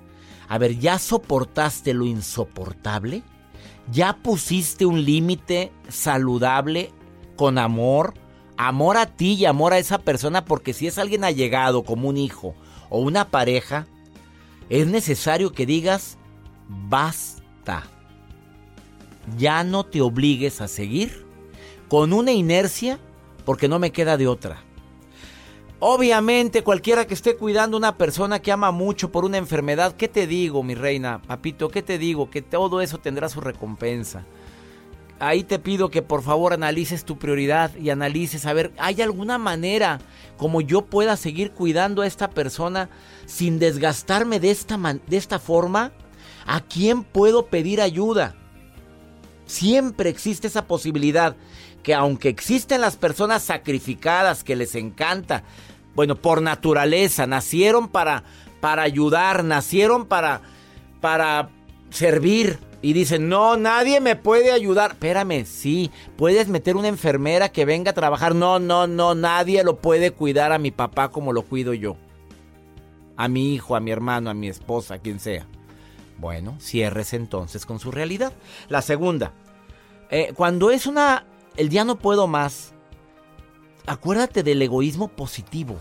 A 0.49 0.59
ver, 0.59 0.78
¿ya 0.78 0.99
soportaste 0.99 1.95
lo 1.95 2.07
insoportable? 2.07 3.23
¿Ya 3.91 4.17
pusiste 4.23 4.87
un 4.87 5.05
límite 5.05 5.73
saludable 5.88 6.91
con 7.37 7.59
amor? 7.59 8.14
Amor 8.57 8.97
a 8.97 9.07
ti 9.07 9.35
y 9.35 9.47
amor 9.47 9.73
a 9.73 9.79
esa 9.79 9.99
persona 9.99 10.45
porque 10.45 10.73
si 10.73 10.87
es 10.87 10.99
alguien 10.99 11.25
allegado 11.25 11.83
como 11.83 12.09
un 12.09 12.17
hijo 12.17 12.55
o 12.88 13.00
una 13.00 13.31
pareja, 13.31 13.87
es 14.71 14.87
necesario 14.87 15.53
que 15.53 15.67
digas 15.67 16.19
basta. 16.69 17.85
Ya 19.37 19.64
no 19.64 19.85
te 19.85 20.00
obligues 20.00 20.61
a 20.61 20.69
seguir 20.69 21.26
con 21.88 22.12
una 22.12 22.33
inercia 22.33 22.99
porque 23.45 23.69
no 23.69 23.79
me 23.79 23.93
queda 23.93 24.17
de 24.17 24.29
otra. 24.29 24.62
Obviamente, 25.81 26.62
cualquiera 26.62 27.07
que 27.07 27.14
esté 27.14 27.37
cuidando 27.37 27.76
a 27.76 27.78
una 27.78 27.99
persona 27.99 28.40
que 28.40 28.52
ama 28.52 28.71
mucho 28.71 29.11
por 29.11 29.25
una 29.25 29.38
enfermedad, 29.38 29.97
¿qué 29.97 30.09
te 30.09 30.26
digo, 30.26 30.62
mi 30.62 30.75
reina? 30.75 31.21
Papito, 31.21 31.69
¿qué 31.69 31.83
te 31.83 31.99
digo? 31.99 32.31
Que 32.31 32.43
todo 32.43 32.81
eso 32.81 32.99
tendrá 32.99 33.28
su 33.28 33.40
recompensa. 33.40 34.25
Ahí 35.19 35.45
te 35.45 35.59
pido 35.59 35.90
que 35.90 36.02
por 36.02 36.23
favor 36.23 36.52
analices 36.52 37.04
tu 37.04 37.19
prioridad 37.19 37.75
y 37.76 37.90
analices, 37.90 38.47
a 38.47 38.52
ver, 38.52 38.73
¿hay 38.78 39.00
alguna 39.02 39.38
manera 39.38 40.00
como 40.37 40.61
yo 40.61 40.87
pueda 40.87 41.16
seguir 41.16 41.52
cuidando 41.52 42.02
a 42.02 42.07
esta 42.07 42.31
persona 42.31 42.88
sin 43.26 43.59
desgastarme 43.59 44.40
de 44.40 44.50
esta, 44.50 44.78
de 45.07 45.16
esta 45.16 45.38
forma? 45.38 45.93
¿A 46.47 46.61
quién 46.61 47.04
puedo 47.04 47.47
pedir 47.47 47.81
ayuda? 47.81 48.35
Siempre 49.47 50.11
existe 50.11 50.47
esa 50.47 50.66
posibilidad 50.66 51.37
que 51.85 51.95
aunque 51.95 52.29
existen 52.29 52.81
las 52.81 52.97
personas 52.97 53.45
sacrificadas 53.45 54.43
que 54.43 54.57
les 54.57 54.75
encanta, 54.75 55.45
bueno, 55.95 56.17
por 56.17 56.43
naturaleza, 56.43 57.29
nacieron 57.29 57.87
para, 57.87 58.25
para 58.61 58.83
ayudar, 58.83 59.45
nacieron 59.45 60.07
para, 60.07 60.41
para 61.00 61.50
servir, 61.91 62.59
y 62.85 62.93
dicen, 62.93 63.31
no, 63.31 63.57
nadie 63.57 63.99
me 64.03 64.14
puede 64.14 64.53
ayudar. 64.53 64.91
Espérame, 64.91 65.47
sí, 65.47 65.91
puedes 66.19 66.49
meter 66.49 66.76
una 66.76 66.88
enfermera 66.88 67.49
que 67.49 67.64
venga 67.64 67.93
a 67.93 67.95
trabajar. 67.95 68.35
No, 68.35 68.59
no, 68.59 68.87
no, 68.87 69.14
nadie 69.14 69.64
lo 69.64 69.79
puede 69.79 70.11
cuidar 70.11 70.53
a 70.53 70.59
mi 70.59 70.71
papá 70.71 71.09
como 71.11 71.33
lo 71.33 71.45
cuido 71.45 71.73
yo. 71.73 71.97
A 73.17 73.26
mi 73.26 73.55
hijo, 73.55 73.75
a 73.75 73.81
mi 73.81 73.91
hermano, 73.91 74.29
a 74.29 74.35
mi 74.35 74.49
esposa, 74.49 74.97
a 74.97 74.99
quien 74.99 75.19
sea. 75.19 75.47
Bueno, 76.19 76.57
cierres 76.61 77.14
entonces 77.14 77.64
con 77.64 77.81
su 77.81 77.91
realidad. 77.91 78.35
La 78.69 78.83
segunda, 78.83 79.33
eh, 80.11 80.35
cuando 80.37 80.71
es 80.71 80.87
una, 80.87 81.25
el 81.56 81.68
día 81.68 81.84
no 81.84 81.96
puedo 81.96 82.26
más, 82.26 82.73
acuérdate 83.87 84.42
del 84.42 84.62
egoísmo 84.62 85.08
positivo. 85.08 85.76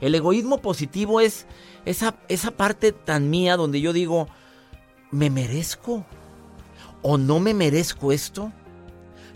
El 0.00 0.14
egoísmo 0.14 0.58
positivo 0.58 1.20
es 1.20 1.46
esa, 1.84 2.14
esa 2.28 2.50
parte 2.50 2.92
tan 2.92 3.30
mía 3.30 3.56
donde 3.56 3.80
yo 3.80 3.92
digo, 3.92 4.28
¿me 5.10 5.30
merezco? 5.30 6.04
¿O 7.02 7.18
no 7.18 7.40
me 7.40 7.54
merezco 7.54 8.12
esto? 8.12 8.52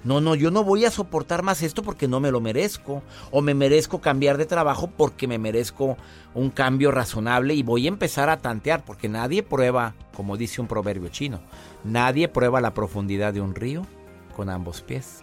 No, 0.05 0.21
no, 0.21 0.35
yo 0.35 0.51
no 0.51 0.65
voy 0.65 0.85
a 0.85 0.91
soportar 0.91 1.45
más 1.45 1.63
esto 1.63 1.85
porque 1.85 2.09
no 2.09 2.19
me 2.19 2.33
lo 2.33 2.41
merezco. 2.41 3.03
O 3.31 3.41
me 3.41 3.55
merezco 3.55 4.01
cambiar 4.01 4.37
de 4.37 4.47
trabajo 4.47 4.89
porque 4.89 5.29
me 5.29 5.39
merezco 5.39 5.97
un 6.35 6.51
cambio 6.51 6.91
razonable 6.91 7.55
y 7.55 7.63
voy 7.63 7.87
a 7.87 7.89
empezar 7.89 8.29
a 8.29 8.41
tantear 8.41 8.85
porque 8.85 9.09
nadie 9.09 9.45
prueba, 9.45 9.95
como 10.15 10.37
dice 10.37 10.61
un 10.61 10.67
proverbio 10.67 11.09
chino, 11.09 11.41
nadie 11.85 12.27
prueba 12.27 12.61
la 12.61 12.75
profundidad 12.75 13.33
de 13.33 13.41
un 13.41 13.55
río 13.55 13.87
con 14.33 14.51
ambos 14.51 14.83
pies. 14.83 15.23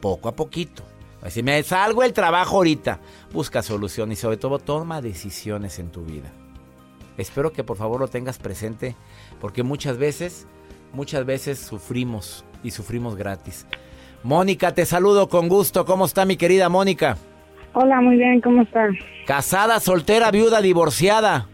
Poco 0.00 0.28
a 0.28 0.36
poquito. 0.36 0.82
Si 1.28 1.42
me 1.42 1.62
salgo 1.62 2.02
del 2.02 2.12
trabajo 2.12 2.56
ahorita, 2.56 3.00
busca 3.32 3.62
solución 3.62 4.12
y 4.12 4.16
sobre 4.16 4.36
todo 4.36 4.58
toma 4.58 5.00
decisiones 5.00 5.78
en 5.78 5.90
tu 5.90 6.04
vida. 6.04 6.30
Espero 7.16 7.52
que 7.52 7.64
por 7.64 7.76
favor 7.76 8.00
lo 8.00 8.08
tengas 8.08 8.38
presente 8.38 8.94
porque 9.40 9.62
muchas 9.62 9.96
veces, 9.96 10.46
muchas 10.92 11.24
veces 11.24 11.58
sufrimos 11.58 12.44
y 12.62 12.72
sufrimos 12.72 13.16
gratis. 13.16 13.66
Mónica, 14.22 14.74
te 14.74 14.84
saludo 14.84 15.28
con 15.28 15.48
gusto. 15.48 15.84
¿Cómo 15.84 16.04
está 16.04 16.24
mi 16.24 16.36
querida 16.36 16.68
Mónica? 16.68 17.16
Hola, 17.74 18.00
muy 18.00 18.16
bien, 18.16 18.40
¿cómo 18.40 18.62
está? 18.62 18.88
Casada, 19.26 19.80
soltera, 19.80 20.30
viuda, 20.30 20.60
divorciada. 20.60 21.48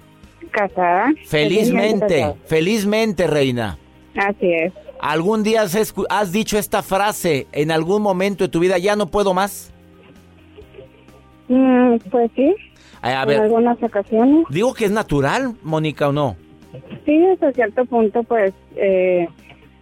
Casada. 0.50 1.12
Felizmente, 1.26 2.34
felizmente, 2.46 3.26
reina. 3.26 3.78
Así 4.16 4.52
es. 4.52 4.72
¿Algún 5.00 5.42
día 5.42 5.62
has, 5.62 5.94
has, 6.08 6.32
dicho 6.32 6.58
esta 6.58 6.82
frase 6.82 7.46
en 7.52 7.70
algún 7.70 8.02
momento 8.02 8.44
de 8.44 8.48
tu 8.48 8.60
vida, 8.60 8.78
ya 8.78 8.96
no 8.96 9.06
puedo 9.06 9.32
más? 9.32 9.72
Mm, 11.48 11.96
pues 12.10 12.30
sí. 12.36 12.54
Eh, 13.02 13.12
en 13.12 13.40
algunas 13.40 13.82
ocasiones. 13.82 14.44
digo 14.50 14.74
que 14.74 14.84
es 14.84 14.90
natural, 14.90 15.54
Mónica, 15.62 16.08
¿o 16.08 16.12
no? 16.12 16.36
Sí, 17.06 17.24
hasta 17.26 17.52
cierto 17.52 17.84
punto, 17.86 18.22
pues 18.24 18.52
eh, 18.76 19.26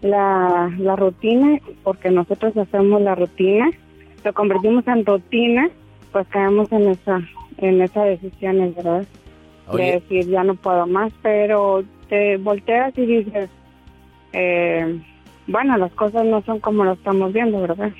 la, 0.02 0.72
la 0.78 0.96
rutina, 0.96 1.58
porque 1.82 2.10
nosotros 2.10 2.56
hacemos 2.56 3.02
la 3.02 3.16
rutina, 3.16 3.70
lo 4.24 4.32
convertimos 4.32 4.86
en 4.86 5.04
rutina, 5.04 5.68
pues 6.12 6.26
caemos 6.28 6.70
en 6.70 6.88
esa, 6.88 7.20
en 7.58 7.82
esa 7.82 8.04
decisión, 8.04 8.74
¿verdad? 8.76 9.04
Oye. 9.68 9.84
De 9.84 9.92
decir, 9.92 10.28
ya 10.28 10.44
no 10.44 10.54
puedo 10.54 10.86
más, 10.86 11.12
pero 11.22 11.82
te 12.08 12.36
volteas 12.36 12.96
y 12.96 13.04
dices, 13.04 13.50
eh, 14.32 15.00
bueno, 15.46 15.76
las 15.76 15.92
cosas 15.92 16.24
no 16.24 16.42
son 16.42 16.60
como 16.60 16.84
lo 16.84 16.92
estamos 16.92 17.32
viendo, 17.32 17.60
¿verdad? 17.60 17.90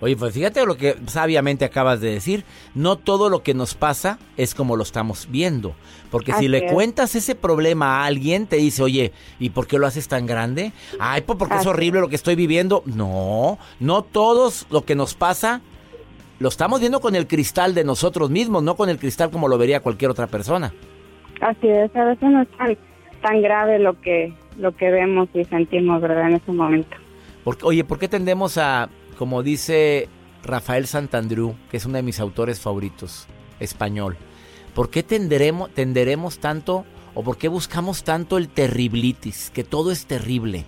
Oye, 0.00 0.16
pues 0.16 0.34
fíjate 0.34 0.66
lo 0.66 0.76
que 0.76 0.96
sabiamente 1.06 1.64
acabas 1.64 2.00
de 2.00 2.10
decir. 2.10 2.44
No 2.74 2.96
todo 2.96 3.30
lo 3.30 3.44
que 3.44 3.54
nos 3.54 3.74
pasa 3.74 4.18
es 4.36 4.52
como 4.52 4.74
lo 4.76 4.82
estamos 4.82 5.28
viendo. 5.30 5.74
Porque 6.10 6.32
si 6.32 6.48
le 6.48 6.66
es. 6.66 6.72
cuentas 6.72 7.14
ese 7.14 7.36
problema 7.36 8.00
a 8.00 8.06
alguien, 8.06 8.48
te 8.48 8.56
dice, 8.56 8.82
oye, 8.82 9.12
¿y 9.38 9.50
por 9.50 9.68
qué 9.68 9.78
lo 9.78 9.86
haces 9.86 10.08
tan 10.08 10.26
grande? 10.26 10.72
Ay, 10.98 11.20
pues 11.20 11.38
porque 11.38 11.54
es 11.54 11.66
horrible 11.66 12.00
lo 12.00 12.08
que 12.08 12.16
estoy 12.16 12.34
viviendo. 12.34 12.82
No, 12.84 13.58
no 13.78 14.02
todos 14.02 14.66
lo 14.70 14.84
que 14.84 14.96
nos 14.96 15.14
pasa 15.14 15.60
lo 16.40 16.48
estamos 16.48 16.80
viendo 16.80 17.00
con 17.00 17.14
el 17.14 17.28
cristal 17.28 17.72
de 17.72 17.84
nosotros 17.84 18.28
mismos, 18.28 18.64
no 18.64 18.74
con 18.74 18.88
el 18.88 18.98
cristal 18.98 19.30
como 19.30 19.46
lo 19.46 19.56
vería 19.56 19.78
cualquier 19.78 20.10
otra 20.10 20.26
persona. 20.26 20.72
Así 21.40 21.68
es, 21.68 21.94
a 21.94 22.04
veces 22.04 22.28
no 22.28 22.42
es 22.42 22.48
tan, 22.56 22.76
tan 23.22 23.40
grave 23.40 23.78
lo 23.78 24.00
que, 24.00 24.34
lo 24.58 24.74
que 24.76 24.90
vemos 24.90 25.28
y 25.34 25.44
sentimos, 25.44 26.00
¿verdad? 26.00 26.28
En 26.28 26.36
ese 26.36 26.52
momento. 26.52 26.96
Porque, 27.44 27.64
oye, 27.64 27.84
¿por 27.84 27.98
qué 27.98 28.08
tendemos 28.08 28.58
a, 28.58 28.88
como 29.18 29.42
dice 29.42 30.08
Rafael 30.44 30.86
Santandrú, 30.86 31.54
que 31.70 31.76
es 31.76 31.86
uno 31.86 31.96
de 31.96 32.02
mis 32.02 32.20
autores 32.20 32.60
favoritos, 32.60 33.26
español, 33.60 34.16
¿por 34.74 34.90
qué 34.90 35.02
tenderemos, 35.02 35.70
tenderemos 35.70 36.38
tanto 36.38 36.84
o 37.14 37.22
por 37.22 37.36
qué 37.36 37.48
buscamos 37.48 38.04
tanto 38.04 38.38
el 38.38 38.48
terriblitis, 38.48 39.50
que 39.50 39.64
todo 39.64 39.90
es 39.90 40.06
terrible? 40.06 40.64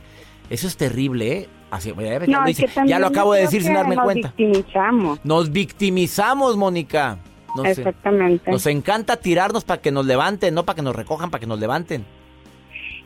Eso 0.51 0.67
es 0.67 0.77
terrible, 0.77 1.33
¿eh? 1.33 1.49
Así, 1.71 1.93
ya, 1.97 2.21
ya 2.25 2.29
No, 2.29 2.45
lo 2.45 2.87
ya 2.87 3.07
acabo 3.07 3.33
de 3.33 3.41
decir 3.41 3.63
sin 3.63 3.75
darme 3.75 3.97
nos 3.97 4.05
cuenta. 4.05 4.33
victimizamos. 4.37 5.19
Nos 5.25 5.51
victimizamos, 5.51 6.57
Mónica. 6.57 7.19
Nos, 7.57 7.67
Exactamente. 7.67 8.51
nos 8.51 8.67
encanta 8.67 9.17
tirarnos 9.17 9.65
para 9.65 9.81
que 9.81 9.91
nos 9.91 10.07
levanten, 10.07 10.55
no 10.55 10.65
para 10.65 10.77
que 10.77 10.83
nos 10.83 10.95
recojan, 10.95 11.31
para 11.31 11.41
que 11.41 11.47
nos 11.47 11.59
levanten. 11.59 12.05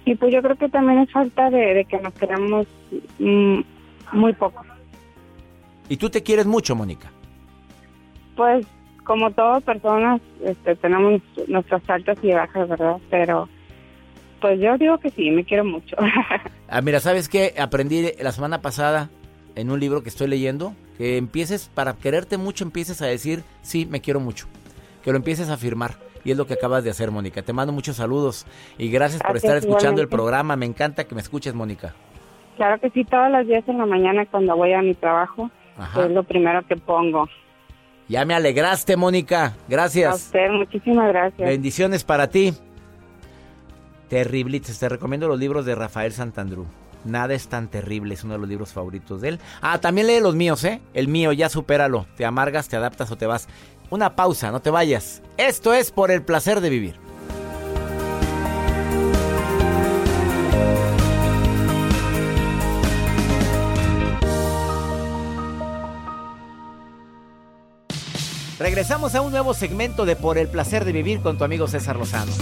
Y 0.08 0.14
pues 0.14 0.32
yo 0.32 0.40
creo 0.40 0.56
que 0.56 0.70
también 0.70 1.00
es 1.00 1.12
falta 1.12 1.50
de, 1.50 1.74
de 1.74 1.84
que 1.84 1.98
nos 1.98 2.14
queramos 2.14 2.66
mm, 3.18 3.60
muy 4.12 4.32
poco. 4.32 4.64
Y 5.90 5.98
tú 5.98 6.08
te 6.08 6.22
quieres 6.22 6.46
mucho, 6.46 6.74
Mónica. 6.74 7.12
Pues 8.34 8.66
como 9.04 9.30
todas 9.32 9.62
personas 9.62 10.22
este, 10.42 10.76
tenemos 10.76 11.20
nuestras 11.46 11.82
altas 11.90 12.16
y 12.22 12.32
bajas, 12.32 12.70
¿verdad? 12.70 12.96
Pero 13.10 13.50
pues 14.40 14.58
yo 14.60 14.78
digo 14.78 14.96
que 14.96 15.10
sí, 15.10 15.30
me 15.30 15.44
quiero 15.44 15.64
mucho. 15.64 15.96
Ah, 16.70 16.82
mira, 16.82 17.00
¿sabes 17.00 17.30
qué? 17.30 17.54
Aprendí 17.58 18.10
la 18.20 18.30
semana 18.30 18.60
pasada 18.60 19.08
en 19.54 19.70
un 19.70 19.80
libro 19.80 20.02
que 20.02 20.10
estoy 20.10 20.28
leyendo 20.28 20.74
que 20.98 21.16
empieces, 21.16 21.70
para 21.72 21.94
quererte 21.94 22.36
mucho, 22.36 22.62
empieces 22.62 23.00
a 23.00 23.06
decir, 23.06 23.42
sí, 23.62 23.86
me 23.86 24.02
quiero 24.02 24.20
mucho. 24.20 24.46
Que 25.02 25.10
lo 25.10 25.16
empieces 25.16 25.48
a 25.48 25.54
afirmar. 25.54 25.94
Y 26.24 26.30
es 26.30 26.36
lo 26.36 26.46
que 26.46 26.54
acabas 26.54 26.84
de 26.84 26.90
hacer, 26.90 27.10
Mónica. 27.10 27.42
Te 27.42 27.52
mando 27.52 27.72
muchos 27.72 27.96
saludos 27.96 28.46
y 28.76 28.90
gracias 28.90 29.22
por 29.22 29.36
estar 29.36 29.56
escuchando 29.56 30.00
el 30.02 30.08
programa. 30.08 30.56
Me 30.56 30.66
encanta 30.66 31.04
que 31.04 31.14
me 31.14 31.20
escuches, 31.20 31.54
Mónica. 31.54 31.94
claro 32.56 32.80
que 32.80 32.90
sí, 32.90 33.04
todos 33.04 33.30
los 33.30 33.46
días 33.46 33.64
en 33.68 33.78
la 33.78 33.86
mañana 33.86 34.26
cuando 34.26 34.56
voy 34.56 34.72
a 34.72 34.82
mi 34.82 34.94
trabajo 34.94 35.50
Ajá. 35.78 36.04
es 36.06 36.10
lo 36.10 36.22
primero 36.24 36.66
que 36.66 36.76
pongo. 36.76 37.28
Ya 38.08 38.24
me 38.24 38.34
alegraste, 38.34 38.96
Mónica. 38.96 39.44
A 39.46 39.52
Gracias. 39.68 40.14
usted, 40.16 40.50
muchísimas 40.50 41.08
gracias. 41.08 41.46
Bendiciones 41.48 42.04
para 42.04 42.28
ti. 42.28 42.54
Terriblites. 44.08 44.78
Te 44.78 44.88
recomiendo 44.88 45.28
los 45.28 45.38
libros 45.38 45.66
de 45.66 45.74
Rafael 45.74 46.12
Santandrú. 46.12 46.66
Nada 47.04 47.34
es 47.34 47.48
tan 47.48 47.68
terrible, 47.68 48.14
es 48.14 48.24
uno 48.24 48.34
de 48.34 48.40
los 48.40 48.48
libros 48.48 48.72
favoritos 48.72 49.20
de 49.20 49.28
él. 49.30 49.40
Ah, 49.60 49.78
también 49.78 50.06
lee 50.08 50.20
los 50.20 50.34
míos, 50.34 50.64
¿eh? 50.64 50.80
El 50.94 51.08
mío, 51.08 51.32
ya 51.32 51.48
supéralo. 51.48 52.06
Te 52.16 52.24
amargas, 52.24 52.68
te 52.68 52.76
adaptas 52.76 53.10
o 53.12 53.16
te 53.16 53.26
vas. 53.26 53.48
Una 53.90 54.14
pausa, 54.14 54.50
no 54.50 54.60
te 54.60 54.68
vayas. 54.68 55.22
Esto 55.38 55.72
es 55.72 55.90
por 55.90 56.10
el 56.10 56.22
placer 56.22 56.60
de 56.60 56.68
vivir. 56.68 56.94
Regresamos 68.58 69.14
a 69.14 69.22
un 69.22 69.30
nuevo 69.30 69.54
segmento 69.54 70.04
de 70.04 70.16
Por 70.16 70.36
el 70.36 70.48
placer 70.48 70.84
de 70.84 70.92
vivir 70.92 71.20
con 71.20 71.38
tu 71.38 71.44
amigo 71.44 71.66
César 71.68 71.96
Lozano. 71.96 72.32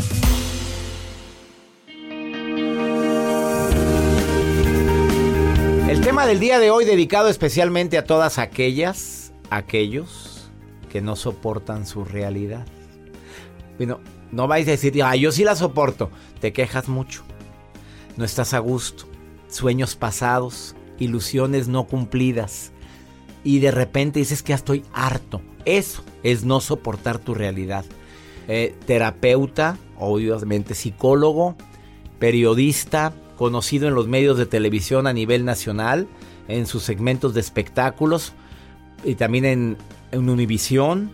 El 5.88 6.00
tema 6.00 6.26
del 6.26 6.40
día 6.40 6.58
de 6.58 6.70
hoy 6.70 6.84
dedicado 6.84 7.28
especialmente 7.28 7.98
a 7.98 8.04
todas 8.04 8.38
aquellas, 8.38 9.32
aquellos 9.50 10.35
que 10.96 11.02
no 11.02 11.14
soportan 11.14 11.84
su 11.86 12.06
realidad. 12.06 12.64
Bueno, 13.76 14.00
no 14.32 14.48
vais 14.48 14.66
a 14.66 14.70
decir, 14.70 15.02
ah, 15.02 15.14
yo 15.14 15.30
sí 15.30 15.44
la 15.44 15.54
soporto. 15.54 16.10
Te 16.40 16.54
quejas 16.54 16.88
mucho. 16.88 17.22
No 18.16 18.24
estás 18.24 18.54
a 18.54 18.60
gusto. 18.60 19.04
Sueños 19.48 19.94
pasados, 19.94 20.74
ilusiones 20.98 21.68
no 21.68 21.84
cumplidas. 21.84 22.72
Y 23.44 23.58
de 23.58 23.72
repente 23.72 24.20
dices 24.20 24.42
que 24.42 24.52
ya 24.52 24.54
estoy 24.54 24.84
harto. 24.94 25.42
Eso 25.66 26.02
es 26.22 26.44
no 26.44 26.62
soportar 26.62 27.18
tu 27.18 27.34
realidad. 27.34 27.84
Eh, 28.48 28.74
terapeuta, 28.86 29.76
obviamente 29.98 30.74
psicólogo, 30.74 31.56
periodista, 32.18 33.12
conocido 33.36 33.86
en 33.86 33.94
los 33.94 34.08
medios 34.08 34.38
de 34.38 34.46
televisión 34.46 35.06
a 35.06 35.12
nivel 35.12 35.44
nacional, 35.44 36.08
en 36.48 36.64
sus 36.64 36.84
segmentos 36.84 37.34
de 37.34 37.40
espectáculos 37.40 38.32
y 39.04 39.16
también 39.16 39.44
en, 39.44 39.76
en 40.12 40.28
Univisión. 40.28 41.10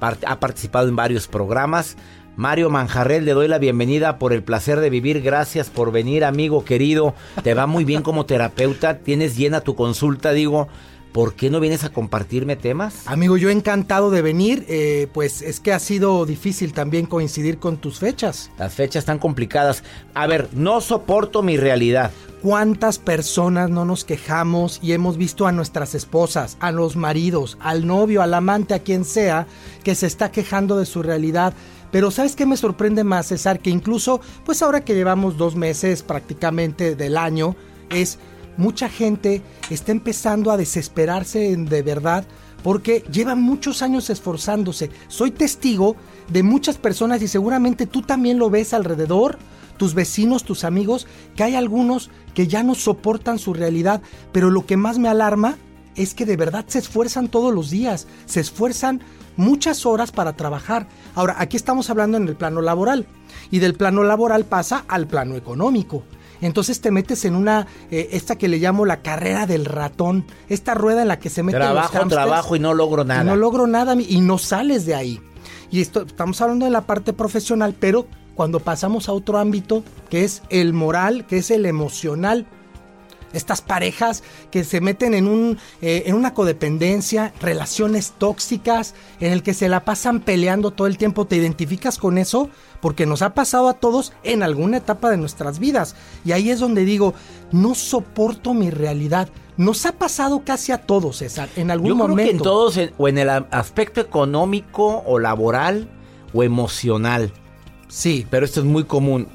Ha 0.00 0.40
participado 0.40 0.88
en 0.88 0.96
varios 0.96 1.28
programas. 1.28 1.96
Mario 2.36 2.68
Manjarrel, 2.68 3.24
le 3.24 3.32
doy 3.32 3.48
la 3.48 3.58
bienvenida 3.58 4.18
por 4.18 4.32
el 4.32 4.42
placer 4.42 4.80
de 4.80 4.90
vivir. 4.90 5.22
Gracias 5.22 5.70
por 5.70 5.92
venir, 5.92 6.24
amigo 6.24 6.64
querido. 6.64 7.14
Te 7.42 7.54
va 7.54 7.66
muy 7.66 7.84
bien 7.84 8.02
como 8.02 8.26
terapeuta. 8.26 8.98
Tienes 8.98 9.36
llena 9.36 9.60
tu 9.60 9.74
consulta, 9.76 10.32
digo. 10.32 10.68
¿Por 11.14 11.34
qué 11.34 11.48
no 11.48 11.60
vienes 11.60 11.84
a 11.84 11.90
compartirme 11.90 12.56
temas? 12.56 13.06
Amigo, 13.06 13.36
yo 13.36 13.48
encantado 13.48 14.10
de 14.10 14.20
venir, 14.20 14.66
eh, 14.68 15.06
pues 15.14 15.42
es 15.42 15.60
que 15.60 15.72
ha 15.72 15.78
sido 15.78 16.26
difícil 16.26 16.72
también 16.72 17.06
coincidir 17.06 17.60
con 17.60 17.76
tus 17.76 18.00
fechas. 18.00 18.50
Las 18.58 18.74
fechas 18.74 19.02
están 19.02 19.20
complicadas. 19.20 19.84
A 20.12 20.26
ver, 20.26 20.48
no 20.54 20.80
soporto 20.80 21.40
mi 21.40 21.56
realidad. 21.56 22.10
¿Cuántas 22.42 22.98
personas 22.98 23.70
no 23.70 23.84
nos 23.84 24.04
quejamos 24.04 24.80
y 24.82 24.90
hemos 24.90 25.16
visto 25.16 25.46
a 25.46 25.52
nuestras 25.52 25.94
esposas, 25.94 26.56
a 26.58 26.72
los 26.72 26.96
maridos, 26.96 27.58
al 27.60 27.86
novio, 27.86 28.20
al 28.20 28.34
amante, 28.34 28.74
a 28.74 28.80
quien 28.80 29.04
sea, 29.04 29.46
que 29.84 29.94
se 29.94 30.08
está 30.08 30.32
quejando 30.32 30.76
de 30.76 30.84
su 30.84 31.00
realidad? 31.00 31.54
Pero 31.92 32.10
¿sabes 32.10 32.34
qué 32.34 32.44
me 32.44 32.56
sorprende 32.56 33.04
más, 33.04 33.26
César? 33.26 33.60
Que 33.60 33.70
incluso, 33.70 34.20
pues 34.44 34.62
ahora 34.62 34.84
que 34.84 34.96
llevamos 34.96 35.36
dos 35.36 35.54
meses 35.54 36.02
prácticamente 36.02 36.96
del 36.96 37.16
año, 37.16 37.54
es 37.88 38.18
mucha 38.56 38.88
gente 38.88 39.42
está 39.70 39.92
empezando 39.92 40.50
a 40.50 40.56
desesperarse 40.56 41.56
de 41.56 41.82
verdad 41.82 42.24
porque 42.62 43.04
llevan 43.12 43.42
muchos 43.42 43.82
años 43.82 44.08
esforzándose. 44.08 44.90
Soy 45.08 45.30
testigo 45.30 45.96
de 46.28 46.42
muchas 46.42 46.78
personas 46.78 47.20
y 47.22 47.28
seguramente 47.28 47.86
tú 47.86 48.02
también 48.02 48.38
lo 48.38 48.48
ves 48.48 48.72
alrededor, 48.72 49.38
tus 49.76 49.92
vecinos, 49.92 50.44
tus 50.44 50.64
amigos, 50.64 51.06
que 51.36 51.44
hay 51.44 51.56
algunos 51.56 52.10
que 52.32 52.46
ya 52.46 52.62
no 52.62 52.74
soportan 52.74 53.38
su 53.38 53.52
realidad, 53.52 54.00
pero 54.32 54.50
lo 54.50 54.64
que 54.64 54.78
más 54.78 54.98
me 54.98 55.08
alarma 55.08 55.58
es 55.94 56.14
que 56.14 56.24
de 56.24 56.36
verdad 56.36 56.64
se 56.66 56.78
esfuerzan 56.78 57.28
todos 57.28 57.54
los 57.54 57.70
días, 57.70 58.06
se 58.24 58.40
esfuerzan 58.40 59.02
muchas 59.36 59.84
horas 59.84 60.10
para 60.10 60.34
trabajar. 60.34 60.88
Ahora, 61.14 61.36
aquí 61.38 61.56
estamos 61.56 61.90
hablando 61.90 62.16
en 62.16 62.26
el 62.28 62.36
plano 62.36 62.62
laboral 62.62 63.06
y 63.50 63.58
del 63.58 63.74
plano 63.74 64.02
laboral 64.04 64.44
pasa 64.44 64.84
al 64.88 65.06
plano 65.06 65.36
económico. 65.36 66.02
Entonces 66.40 66.80
te 66.80 66.90
metes 66.90 67.24
en 67.24 67.34
una, 67.34 67.66
eh, 67.90 68.10
esta 68.12 68.36
que 68.36 68.48
le 68.48 68.58
llamo 68.58 68.84
la 68.84 69.02
carrera 69.02 69.46
del 69.46 69.64
ratón, 69.64 70.26
esta 70.48 70.74
rueda 70.74 71.02
en 71.02 71.08
la 71.08 71.18
que 71.18 71.30
se 71.30 71.42
mete 71.42 71.58
Trabajo, 71.58 72.06
trabajo 72.08 72.56
y 72.56 72.58
no 72.58 72.74
logro 72.74 73.04
nada. 73.04 73.24
no 73.24 73.36
logro 73.36 73.66
nada 73.66 73.94
y 73.98 74.20
no 74.20 74.38
sales 74.38 74.86
de 74.86 74.94
ahí. 74.94 75.20
Y 75.70 75.80
esto, 75.80 76.02
estamos 76.02 76.40
hablando 76.40 76.64
de 76.66 76.70
la 76.70 76.82
parte 76.82 77.12
profesional, 77.12 77.74
pero 77.78 78.06
cuando 78.34 78.60
pasamos 78.60 79.08
a 79.08 79.12
otro 79.12 79.38
ámbito, 79.38 79.84
que 80.10 80.24
es 80.24 80.42
el 80.50 80.72
moral, 80.72 81.26
que 81.26 81.38
es 81.38 81.50
el 81.50 81.66
emocional, 81.66 82.46
estas 83.34 83.60
parejas 83.60 84.22
que 84.50 84.64
se 84.64 84.80
meten 84.80 85.14
en, 85.14 85.28
un, 85.28 85.58
eh, 85.82 86.04
en 86.06 86.14
una 86.14 86.34
codependencia, 86.34 87.32
relaciones 87.40 88.14
tóxicas, 88.18 88.94
en 89.20 89.32
el 89.32 89.42
que 89.42 89.54
se 89.54 89.68
la 89.68 89.84
pasan 89.84 90.20
peleando 90.20 90.70
todo 90.70 90.86
el 90.86 90.98
tiempo, 90.98 91.26
¿te 91.26 91.36
identificas 91.36 91.98
con 91.98 92.18
eso? 92.18 92.50
porque 92.84 93.06
nos 93.06 93.22
ha 93.22 93.32
pasado 93.32 93.70
a 93.70 93.72
todos 93.72 94.12
en 94.24 94.42
alguna 94.42 94.76
etapa 94.76 95.08
de 95.10 95.16
nuestras 95.16 95.58
vidas. 95.58 95.96
Y 96.22 96.32
ahí 96.32 96.50
es 96.50 96.60
donde 96.60 96.84
digo, 96.84 97.14
no 97.50 97.74
soporto 97.74 98.52
mi 98.52 98.68
realidad. 98.68 99.30
Nos 99.56 99.86
ha 99.86 99.92
pasado 99.92 100.42
casi 100.44 100.70
a 100.70 100.82
todos, 100.82 101.16
César, 101.16 101.48
en 101.56 101.70
algún 101.70 101.88
Yo 101.88 101.96
momento. 101.96 102.16
Creo 102.16 102.26
que 102.26 102.36
en 102.36 102.42
todos, 102.42 102.78
o 102.98 103.08
en 103.08 103.16
el 103.16 103.30
aspecto 103.30 104.02
económico 104.02 105.02
o 105.06 105.18
laboral 105.18 105.88
o 106.34 106.42
emocional. 106.42 107.32
Sí. 107.88 108.26
Pero 108.28 108.44
esto 108.44 108.60
es 108.60 108.66
muy 108.66 108.84
común. 108.84 109.28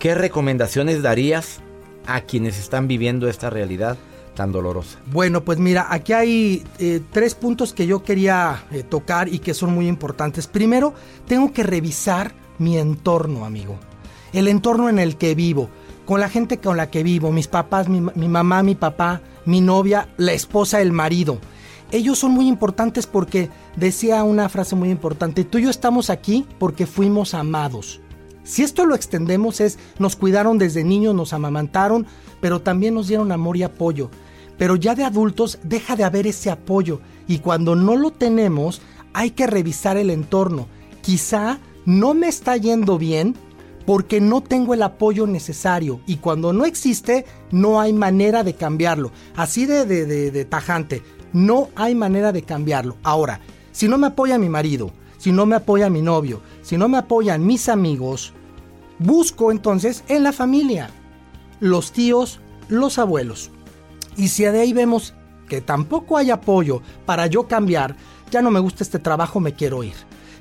¿Qué 0.00 0.16
recomendaciones 0.16 1.00
darías 1.00 1.60
a 2.06 2.22
quienes 2.22 2.58
están 2.58 2.88
viviendo 2.88 3.28
esta 3.28 3.50
realidad? 3.50 3.96
tan 4.36 4.52
dolorosa? 4.52 4.98
Bueno, 5.10 5.42
pues 5.42 5.58
mira, 5.58 5.86
aquí 5.90 6.12
hay 6.12 6.62
eh, 6.78 7.00
tres 7.10 7.34
puntos 7.34 7.72
que 7.72 7.88
yo 7.88 8.04
quería 8.04 8.64
eh, 8.70 8.84
tocar 8.84 9.28
y 9.28 9.40
que 9.40 9.54
son 9.54 9.74
muy 9.74 9.88
importantes. 9.88 10.46
Primero, 10.46 10.94
tengo 11.26 11.52
que 11.52 11.64
revisar 11.64 12.32
mi 12.58 12.78
entorno, 12.78 13.44
amigo. 13.44 13.76
El 14.32 14.46
entorno 14.46 14.88
en 14.88 15.00
el 15.00 15.16
que 15.16 15.34
vivo, 15.34 15.68
con 16.04 16.20
la 16.20 16.28
gente 16.28 16.58
con 16.58 16.76
la 16.76 16.90
que 16.90 17.02
vivo, 17.02 17.32
mis 17.32 17.48
papás, 17.48 17.88
mi, 17.88 18.00
mamá, 18.00 18.62
mi 18.62 18.76
papá, 18.76 19.20
mi 19.44 19.60
novia, 19.60 20.08
la 20.16 20.32
esposa, 20.32 20.80
el 20.80 20.92
marido. 20.92 21.38
Ellos 21.90 22.18
son 22.18 22.32
muy 22.32 22.46
importantes 22.48 23.06
porque 23.06 23.48
decía 23.76 24.22
una 24.24 24.48
frase 24.48 24.76
muy 24.76 24.90
importante, 24.90 25.44
tú 25.44 25.58
y 25.58 25.62
yo 25.62 25.70
estamos 25.70 26.10
aquí 26.10 26.46
porque 26.58 26.86
fuimos 26.86 27.34
amados. 27.34 28.00
Si 28.46 28.62
esto 28.62 28.86
lo 28.86 28.94
extendemos 28.94 29.60
es, 29.60 29.76
nos 29.98 30.14
cuidaron 30.14 30.56
desde 30.56 30.84
niños, 30.84 31.16
nos 31.16 31.32
amamantaron, 31.32 32.06
pero 32.40 32.62
también 32.62 32.94
nos 32.94 33.08
dieron 33.08 33.32
amor 33.32 33.56
y 33.56 33.64
apoyo. 33.64 34.08
Pero 34.56 34.76
ya 34.76 34.94
de 34.94 35.04
adultos 35.04 35.58
deja 35.64 35.96
de 35.96 36.04
haber 36.04 36.28
ese 36.28 36.50
apoyo 36.50 37.00
y 37.26 37.40
cuando 37.40 37.74
no 37.74 37.96
lo 37.96 38.12
tenemos 38.12 38.80
hay 39.12 39.32
que 39.32 39.48
revisar 39.48 39.96
el 39.96 40.10
entorno. 40.10 40.68
Quizá 41.02 41.58
no 41.84 42.14
me 42.14 42.28
está 42.28 42.56
yendo 42.56 42.98
bien 42.98 43.34
porque 43.84 44.20
no 44.20 44.42
tengo 44.42 44.74
el 44.74 44.82
apoyo 44.82 45.26
necesario 45.26 46.00
y 46.06 46.16
cuando 46.16 46.52
no 46.52 46.66
existe 46.66 47.26
no 47.50 47.80
hay 47.80 47.92
manera 47.92 48.44
de 48.44 48.54
cambiarlo. 48.54 49.10
Así 49.34 49.66
de, 49.66 49.86
de, 49.86 50.44
tajante, 50.44 51.02
no 51.32 51.68
hay 51.74 51.96
manera 51.96 52.30
de 52.30 52.42
cambiarlo. 52.42 52.96
Ahora, 53.02 53.40
si 53.72 53.88
no 53.88 53.98
me 53.98 54.06
apoya 54.06 54.38
mi 54.38 54.48
marido, 54.48 54.92
si 55.18 55.32
no 55.32 55.46
me 55.46 55.56
apoya 55.56 55.90
mi 55.90 56.02
novio, 56.02 56.42
si 56.66 56.76
no 56.76 56.88
me 56.88 56.98
apoyan 56.98 57.46
mis 57.46 57.68
amigos, 57.68 58.32
busco 58.98 59.52
entonces 59.52 60.02
en 60.08 60.24
la 60.24 60.32
familia, 60.32 60.90
los 61.60 61.92
tíos, 61.92 62.40
los 62.68 62.98
abuelos. 62.98 63.52
Y 64.16 64.26
si 64.26 64.42
de 64.42 64.58
ahí 64.58 64.72
vemos 64.72 65.14
que 65.48 65.60
tampoco 65.60 66.16
hay 66.16 66.32
apoyo 66.32 66.82
para 67.04 67.28
yo 67.28 67.46
cambiar, 67.46 67.94
ya 68.32 68.42
no 68.42 68.50
me 68.50 68.58
gusta 68.58 68.82
este 68.82 68.98
trabajo, 68.98 69.38
me 69.38 69.54
quiero 69.54 69.84
ir 69.84 69.94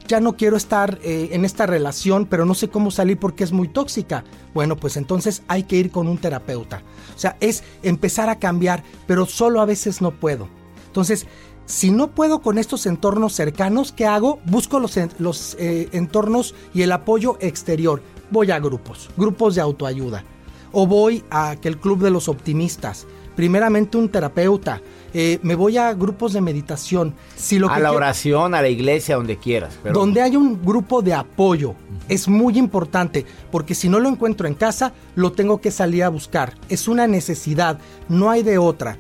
ya 0.07 0.19
no 0.19 0.35
quiero 0.35 0.55
estar 0.55 0.99
eh, 1.03 1.29
en 1.31 1.45
esta 1.45 1.65
relación, 1.65 2.25
pero 2.27 2.45
no 2.45 2.53
sé 2.53 2.69
cómo 2.69 2.91
salir 2.91 3.17
porque 3.17 3.43
es 3.43 3.51
muy 3.51 3.67
tóxica. 3.67 4.23
Bueno, 4.53 4.75
pues 4.75 4.97
entonces 4.97 5.41
hay 5.47 5.63
que 5.63 5.77
ir 5.77 5.89
con 5.89 6.07
un 6.07 6.19
terapeuta. 6.19 6.83
O 7.15 7.19
sea, 7.19 7.38
es 7.39 7.63
empezar 7.81 8.29
a 8.29 8.38
cambiar, 8.38 8.83
pero 9.07 9.25
solo 9.25 9.61
a 9.61 9.65
veces 9.65 10.03
no 10.03 10.11
puedo. 10.11 10.47
Entonces, 10.85 11.25
si 11.65 11.91
no 11.91 12.10
puedo 12.10 12.39
con 12.41 12.58
estos 12.58 12.86
entornos 12.86 13.34
cercanos, 13.34 13.91
¿qué 13.91 14.06
hago? 14.06 14.39
Busco 14.45 14.80
los, 14.80 14.97
los 15.19 15.56
eh, 15.60 15.89
entornos 15.93 16.54
y 16.73 16.84
el 16.84 16.91
apoyo 16.91 17.38
exterior. 17.39 18.01
Voy 18.30 18.51
a 18.51 18.60
grupos, 18.60 19.10
grupos 19.17 19.56
de 19.56 19.62
autoayuda. 19.62 20.23
O 20.71 20.86
voy 20.86 21.23
a 21.30 21.51
aquel 21.51 21.78
club 21.78 22.04
de 22.04 22.12
los 22.12 22.28
optimistas. 22.28 23.08
Primeramente 23.36 23.97
un 23.97 24.10
terapeuta, 24.10 24.82
eh, 25.13 25.39
me 25.41 25.56
voy 25.56 25.78
a 25.78 25.93
grupos 25.93 26.34
de 26.34 26.41
meditación. 26.41 27.15
Si 27.36 27.60
lo 27.60 27.69
a 27.69 27.80
la 27.80 27.91
oración, 27.91 28.56
a 28.56 28.62
la 28.62 28.69
iglesia, 28.69 29.15
donde 29.15 29.38
quieras. 29.38 29.78
Donde 29.93 30.21
hay 30.21 30.36
un 30.36 30.62
grupo 30.63 31.01
de 31.01 31.13
apoyo. 31.13 31.75
Es 32.08 32.28
muy 32.28 32.58
importante, 32.58 33.25
porque 33.51 33.75
si 33.75 33.89
no 33.89 33.99
lo 33.99 34.08
encuentro 34.08 34.47
en 34.47 34.54
casa, 34.54 34.93
lo 35.15 35.32
tengo 35.32 35.60
que 35.60 35.71
salir 35.71 36.04
a 36.04 36.10
buscar. 36.10 36.54
Es 36.69 36.88
una 36.88 37.08
necesidad, 37.08 37.80
no 38.08 38.30
hay 38.30 38.43
de 38.43 38.58
otra. 38.58 38.97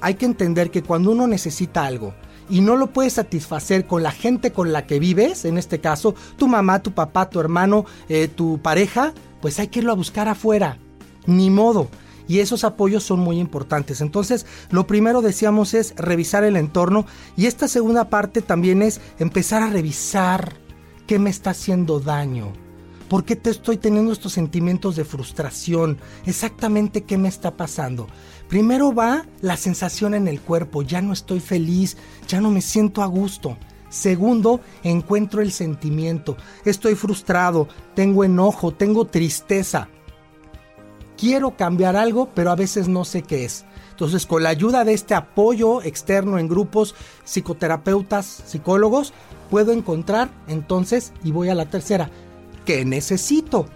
Hay 0.00 0.14
que 0.14 0.26
entender 0.26 0.70
que 0.70 0.82
cuando 0.82 1.10
uno 1.10 1.26
necesita 1.26 1.84
algo, 1.84 2.14
y 2.50 2.60
no 2.60 2.76
lo 2.76 2.88
puedes 2.88 3.14
satisfacer 3.14 3.86
con 3.86 4.02
la 4.02 4.10
gente 4.10 4.52
con 4.52 4.72
la 4.72 4.86
que 4.86 4.98
vives, 4.98 5.44
en 5.44 5.58
este 5.58 5.80
caso, 5.80 6.14
tu 6.38 6.48
mamá, 6.48 6.82
tu 6.82 6.92
papá, 6.92 7.28
tu 7.28 7.40
hermano, 7.40 7.84
eh, 8.08 8.28
tu 8.28 8.58
pareja, 8.62 9.12
pues 9.42 9.58
hay 9.58 9.68
que 9.68 9.80
irlo 9.80 9.92
a 9.92 9.96
buscar 9.96 10.28
afuera. 10.28 10.78
Ni 11.26 11.50
modo 11.50 11.88
y 12.28 12.40
esos 12.40 12.62
apoyos 12.62 13.02
son 13.02 13.20
muy 13.20 13.40
importantes. 13.40 14.00
Entonces, 14.00 14.46
lo 14.70 14.86
primero 14.86 15.22
decíamos 15.22 15.74
es 15.74 15.94
revisar 15.96 16.44
el 16.44 16.56
entorno 16.56 17.06
y 17.36 17.46
esta 17.46 17.66
segunda 17.66 18.10
parte 18.10 18.42
también 18.42 18.82
es 18.82 19.00
empezar 19.18 19.62
a 19.62 19.70
revisar 19.70 20.52
qué 21.06 21.18
me 21.18 21.30
está 21.30 21.50
haciendo 21.50 21.98
daño. 21.98 22.52
¿Por 23.08 23.24
qué 23.24 23.36
te 23.36 23.48
estoy 23.48 23.78
teniendo 23.78 24.12
estos 24.12 24.34
sentimientos 24.34 24.94
de 24.94 25.06
frustración? 25.06 25.96
Exactamente 26.26 27.04
qué 27.04 27.16
me 27.16 27.28
está 27.28 27.56
pasando. 27.56 28.06
Primero 28.48 28.94
va 28.94 29.26
la 29.40 29.56
sensación 29.56 30.14
en 30.14 30.26
el 30.26 30.40
cuerpo, 30.40 30.82
ya 30.82 31.02
no 31.02 31.12
estoy 31.12 31.40
feliz, 31.40 31.96
ya 32.26 32.40
no 32.40 32.50
me 32.50 32.62
siento 32.62 33.02
a 33.02 33.06
gusto. 33.06 33.56
Segundo, 33.90 34.60
encuentro 34.82 35.40
el 35.40 35.52
sentimiento, 35.52 36.36
estoy 36.64 36.94
frustrado, 36.94 37.68
tengo 37.94 38.24
enojo, 38.24 38.72
tengo 38.72 39.06
tristeza 39.06 39.88
quiero 41.18 41.56
cambiar 41.56 41.96
algo, 41.96 42.30
pero 42.34 42.50
a 42.50 42.56
veces 42.56 42.88
no 42.88 43.04
sé 43.04 43.22
qué 43.22 43.44
es. 43.44 43.66
Entonces, 43.90 44.24
con 44.24 44.44
la 44.44 44.50
ayuda 44.50 44.84
de 44.84 44.94
este 44.94 45.14
apoyo 45.14 45.82
externo 45.82 46.38
en 46.38 46.48
grupos, 46.48 46.94
psicoterapeutas, 47.24 48.44
psicólogos, 48.46 49.12
puedo 49.50 49.72
encontrar 49.72 50.30
entonces, 50.46 51.12
y 51.24 51.32
voy 51.32 51.48
a 51.50 51.54
la 51.54 51.68
tercera, 51.68 52.08
¿qué 52.64 52.84
necesito? 52.84 53.66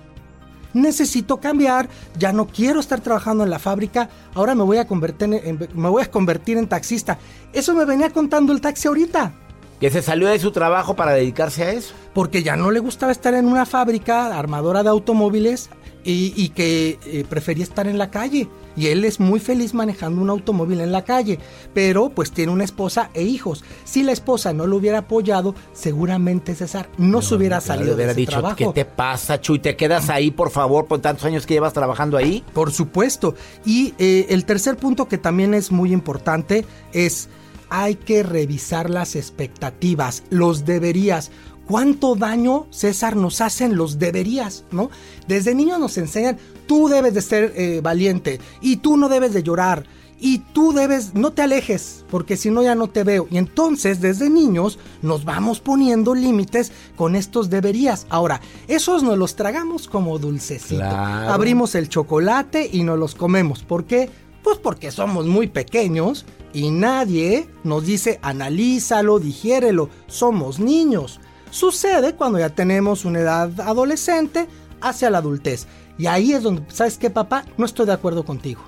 Necesito 0.74 1.38
cambiar, 1.38 1.88
ya 2.18 2.32
no 2.32 2.46
quiero 2.46 2.80
estar 2.80 3.00
trabajando 3.00 3.44
en 3.44 3.50
la 3.50 3.58
fábrica, 3.58 4.08
ahora 4.34 4.54
me 4.54 4.64
voy 4.64 4.78
a 4.78 4.86
convertir 4.86 5.34
en, 5.34 5.68
me 5.74 5.88
voy 5.88 6.02
a 6.02 6.10
convertir 6.10 6.58
en 6.58 6.68
taxista. 6.68 7.18
Eso 7.52 7.74
me 7.74 7.84
venía 7.84 8.10
contando 8.10 8.52
el 8.52 8.60
taxi 8.60 8.88
ahorita. 8.88 9.32
Que 9.80 9.90
se 9.90 10.00
salió 10.00 10.28
de 10.28 10.38
su 10.38 10.52
trabajo 10.52 10.94
para 10.94 11.12
dedicarse 11.12 11.64
a 11.64 11.72
eso. 11.72 11.92
Porque 12.14 12.42
ya 12.42 12.56
no 12.56 12.70
le 12.70 12.78
gustaba 12.78 13.10
estar 13.10 13.34
en 13.34 13.46
una 13.46 13.66
fábrica 13.66 14.38
armadora 14.38 14.82
de 14.82 14.90
automóviles 14.90 15.70
y, 16.04 16.48
que 16.50 16.98
eh, 17.06 17.24
prefería 17.28 17.64
estar 17.64 17.86
en 17.86 17.98
la 17.98 18.10
calle. 18.10 18.48
Y 18.74 18.86
él 18.86 19.04
es 19.04 19.20
muy 19.20 19.38
feliz 19.38 19.74
manejando 19.74 20.22
un 20.22 20.30
automóvil 20.30 20.80
en 20.80 20.92
la 20.92 21.04
calle, 21.04 21.38
pero 21.74 22.08
pues 22.08 22.32
tiene 22.32 22.52
una 22.52 22.64
esposa 22.64 23.10
e 23.12 23.22
hijos. 23.22 23.64
Si 23.84 24.02
la 24.02 24.12
esposa 24.12 24.52
no 24.52 24.66
lo 24.66 24.76
hubiera 24.76 24.98
apoyado, 24.98 25.54
seguramente 25.74 26.54
César 26.54 26.88
no, 26.96 27.20
se 27.20 27.34
hubiera 27.34 27.60
salido 27.60 27.96
de 27.96 28.04
ese 28.04 28.14
dicho, 28.14 28.32
trabajo. 28.32 28.56
¿Qué 28.56 28.66
te 28.72 28.84
pasa, 28.84 29.40
Chuy? 29.40 29.58
¿Te 29.58 29.76
quedas 29.76 30.08
ahí, 30.08 30.30
por 30.30 30.50
favor, 30.50 30.86
por 30.86 31.00
tantos 31.00 31.24
años 31.26 31.46
que 31.46 31.54
llevas 31.54 31.74
trabajando 31.74 32.16
ahí? 32.16 32.42
Por 32.54 32.72
supuesto. 32.72 33.34
Y 33.66 33.94
eh, 33.98 34.26
el 34.30 34.46
tercer 34.46 34.76
punto 34.76 35.06
que 35.06 35.18
también 35.18 35.52
es 35.52 35.70
muy 35.70 35.92
importante 35.92 36.64
es 36.92 37.28
hay 37.74 37.94
que 37.94 38.22
revisar 38.22 38.90
las 38.90 39.16
expectativas, 39.16 40.24
los 40.28 40.66
deberías. 40.66 41.30
¿Cuánto 41.66 42.14
daño, 42.16 42.66
César, 42.70 43.16
nos 43.16 43.40
hacen 43.40 43.76
los 43.76 43.98
deberías, 43.98 44.64
no? 44.70 44.90
Desde 45.28 45.54
niños 45.54 45.78
nos 45.78 45.96
enseñan, 45.98 46.38
tú 46.66 46.88
debes 46.88 47.14
de 47.14 47.22
ser 47.22 47.52
eh, 47.56 47.80
valiente 47.82 48.40
y 48.60 48.76
tú 48.76 48.96
no 48.96 49.08
debes 49.08 49.32
de 49.32 49.42
llorar 49.42 49.84
y 50.24 50.38
tú 50.38 50.72
debes, 50.72 51.14
no 51.14 51.32
te 51.32 51.42
alejes, 51.42 52.04
porque 52.08 52.36
si 52.36 52.48
no 52.48 52.62
ya 52.62 52.76
no 52.76 52.86
te 52.86 53.02
veo. 53.02 53.26
Y 53.28 53.38
entonces 53.38 54.00
desde 54.00 54.30
niños 54.30 54.78
nos 55.02 55.24
vamos 55.24 55.58
poniendo 55.58 56.14
límites 56.14 56.70
con 56.94 57.16
estos 57.16 57.50
deberías. 57.50 58.06
Ahora, 58.08 58.40
esos 58.68 59.02
nos 59.02 59.18
los 59.18 59.34
tragamos 59.34 59.88
como 59.88 60.20
dulcecito. 60.20 60.84
Abrimos 60.84 61.74
el 61.74 61.88
chocolate 61.88 62.70
y 62.72 62.84
nos 62.84 63.00
los 63.00 63.16
comemos. 63.16 63.64
¿Por 63.64 63.84
qué? 63.84 64.10
Pues 64.44 64.58
porque 64.58 64.92
somos 64.92 65.26
muy 65.26 65.48
pequeños 65.48 66.24
y 66.52 66.70
nadie 66.70 67.48
nos 67.64 67.84
dice 67.84 68.20
analízalo, 68.22 69.18
digiérelo. 69.18 69.88
Somos 70.06 70.60
niños. 70.60 71.18
Sucede 71.52 72.14
cuando 72.14 72.38
ya 72.38 72.48
tenemos 72.48 73.04
una 73.04 73.20
edad 73.20 73.50
adolescente 73.60 74.48
hacia 74.80 75.10
la 75.10 75.18
adultez. 75.18 75.66
Y 75.98 76.06
ahí 76.06 76.32
es 76.32 76.42
donde, 76.42 76.62
¿sabes 76.68 76.96
qué, 76.96 77.10
papá? 77.10 77.44
No 77.58 77.66
estoy 77.66 77.84
de 77.84 77.92
acuerdo 77.92 78.24
contigo. 78.24 78.62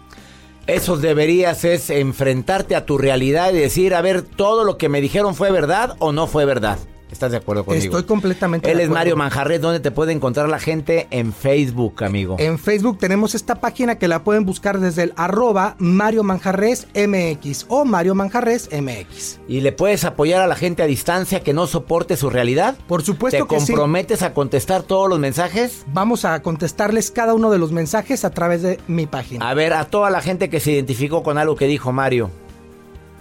Eso 0.66 0.98
deberías 0.98 1.64
es 1.64 1.88
enfrentarte 1.88 2.76
a 2.76 2.84
tu 2.84 2.98
realidad 2.98 3.54
y 3.54 3.58
decir, 3.58 3.94
a 3.94 4.02
ver, 4.02 4.20
todo 4.20 4.64
lo 4.64 4.76
que 4.76 4.90
me 4.90 5.00
dijeron 5.00 5.34
fue 5.34 5.50
verdad 5.50 5.96
o 5.98 6.12
no 6.12 6.26
fue 6.26 6.44
verdad. 6.44 6.78
¿Estás 7.14 7.30
de 7.30 7.36
acuerdo 7.36 7.64
conmigo? 7.64 7.84
Estoy 7.84 8.02
completamente 8.02 8.68
Él 8.72 8.78
de 8.78 8.84
es. 8.84 8.90
Mario 8.90 9.14
Manjarres. 9.16 9.60
¿Dónde 9.60 9.78
te 9.78 9.92
puede 9.92 10.10
encontrar 10.10 10.48
la 10.48 10.58
gente? 10.58 11.06
En 11.12 11.32
Facebook, 11.32 12.02
amigo. 12.02 12.34
En 12.40 12.58
Facebook 12.58 12.98
tenemos 12.98 13.36
esta 13.36 13.60
página 13.60 13.98
que 13.98 14.08
la 14.08 14.24
pueden 14.24 14.44
buscar 14.44 14.80
desde 14.80 15.04
el 15.04 15.12
arroba 15.14 15.76
Mario 15.78 16.24
Manjarres 16.24 16.88
MX 16.92 17.66
o 17.68 17.84
Mario 17.84 18.16
Manjarres 18.16 18.68
MX. 18.72 19.38
¿Y 19.46 19.60
le 19.60 19.70
puedes 19.70 20.04
apoyar 20.04 20.42
a 20.42 20.48
la 20.48 20.56
gente 20.56 20.82
a 20.82 20.86
distancia 20.86 21.38
que 21.44 21.52
no 21.52 21.68
soporte 21.68 22.16
su 22.16 22.30
realidad? 22.30 22.76
Por 22.88 23.04
supuesto 23.04 23.46
¿Te 23.46 23.54
que 23.54 23.60
sí. 23.60 23.66
comprometes 23.68 24.22
a 24.22 24.34
contestar 24.34 24.82
todos 24.82 25.08
los 25.08 25.20
mensajes? 25.20 25.84
Vamos 25.92 26.24
a 26.24 26.42
contestarles 26.42 27.12
cada 27.12 27.32
uno 27.34 27.52
de 27.52 27.58
los 27.58 27.70
mensajes 27.70 28.24
a 28.24 28.30
través 28.30 28.62
de 28.62 28.80
mi 28.88 29.06
página. 29.06 29.48
A 29.48 29.54
ver, 29.54 29.72
a 29.72 29.84
toda 29.84 30.10
la 30.10 30.20
gente 30.20 30.50
que 30.50 30.58
se 30.58 30.72
identificó 30.72 31.22
con 31.22 31.38
algo 31.38 31.54
que 31.54 31.68
dijo 31.68 31.92
Mario. 31.92 32.32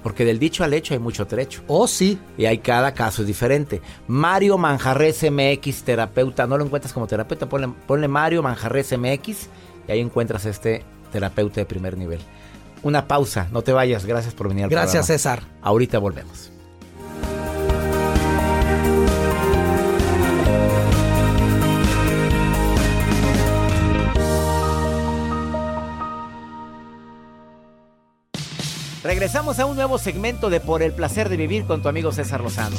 Porque 0.04 0.26
del 0.26 0.38
dicho 0.38 0.64
al 0.64 0.74
hecho 0.74 0.94
hay 0.94 1.00
mucho 1.00 1.26
trecho. 1.26 1.64
Oh, 1.68 1.88
sí. 1.88 2.20
Y 2.38 2.46
hay 2.46 2.60
cada 2.60 2.94
caso 2.94 3.22
es 3.22 3.28
diferente. 3.28 3.82
Mario 4.08 4.58
Manjarres 4.58 5.24
MX, 5.32 5.84
terapeuta. 5.84 6.46
No 6.46 6.58
lo 6.58 6.66
encuentras 6.66 6.94
como 6.94 7.08
terapeuta, 7.08 7.48
ponle, 7.48 7.70
ponle 7.88 8.08
Mario 8.08 8.44
Manjarres 8.44 8.96
MX 8.98 9.48
y 9.88 9.92
ahí 9.92 10.00
encuentras 10.02 10.46
este 10.46 10.84
terapeuta 11.12 11.62
de 11.62 11.66
primer 11.66 11.98
nivel. 11.98 12.20
Una 12.84 13.08
pausa, 13.08 13.48
no 13.52 13.62
te 13.62 13.72
vayas. 13.72 14.06
Gracias 14.06 14.34
por 14.34 14.50
venir 14.50 14.66
al 14.66 14.70
Gracias, 14.70 15.06
programa. 15.06 15.08
César. 15.08 15.44
Ahorita 15.62 16.00
volvemos. 16.00 16.53
Regresamos 29.04 29.60
a 29.60 29.66
un 29.66 29.76
nuevo 29.76 29.98
segmento 29.98 30.50
de 30.50 30.62
Por 30.62 30.82
el 30.82 30.94
placer 30.94 31.28
de 31.28 31.36
vivir 31.36 31.66
con 31.66 31.82
tu 31.82 31.90
amigo 31.90 32.14
César 32.14 32.40
Lozano. 32.40 32.78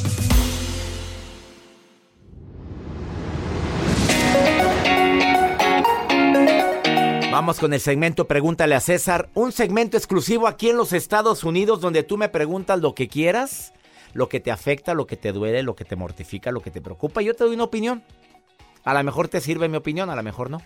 Vamos 7.30 7.60
con 7.60 7.74
el 7.74 7.80
segmento 7.80 8.26
Pregúntale 8.26 8.74
a 8.74 8.80
César, 8.80 9.28
un 9.34 9.52
segmento 9.52 9.98
exclusivo 9.98 10.48
aquí 10.48 10.70
en 10.70 10.78
los 10.78 10.94
Estados 10.94 11.44
Unidos 11.44 11.82
donde 11.82 12.02
tú 12.02 12.16
me 12.16 12.30
preguntas 12.30 12.80
lo 12.80 12.94
que 12.94 13.06
quieras, 13.06 13.74
lo 14.14 14.30
que 14.30 14.40
te 14.40 14.50
afecta, 14.50 14.94
lo 14.94 15.06
que 15.06 15.18
te 15.18 15.30
duele, 15.30 15.62
lo 15.62 15.74
que 15.74 15.84
te 15.84 15.94
mortifica, 15.94 16.52
lo 16.52 16.62
que 16.62 16.70
te 16.70 16.80
preocupa 16.80 17.20
y 17.20 17.26
yo 17.26 17.34
te 17.34 17.44
doy 17.44 17.54
una 17.54 17.64
opinión. 17.64 18.02
A 18.84 18.94
lo 18.94 19.04
mejor 19.04 19.28
te 19.28 19.42
sirve 19.42 19.68
mi 19.68 19.76
opinión, 19.76 20.08
a 20.08 20.16
lo 20.16 20.22
mejor 20.22 20.48
no. 20.48 20.62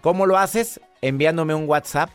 ¿Cómo 0.00 0.24
lo 0.24 0.38
haces? 0.38 0.80
Enviándome 1.02 1.54
un 1.54 1.68
WhatsApp 1.68 2.08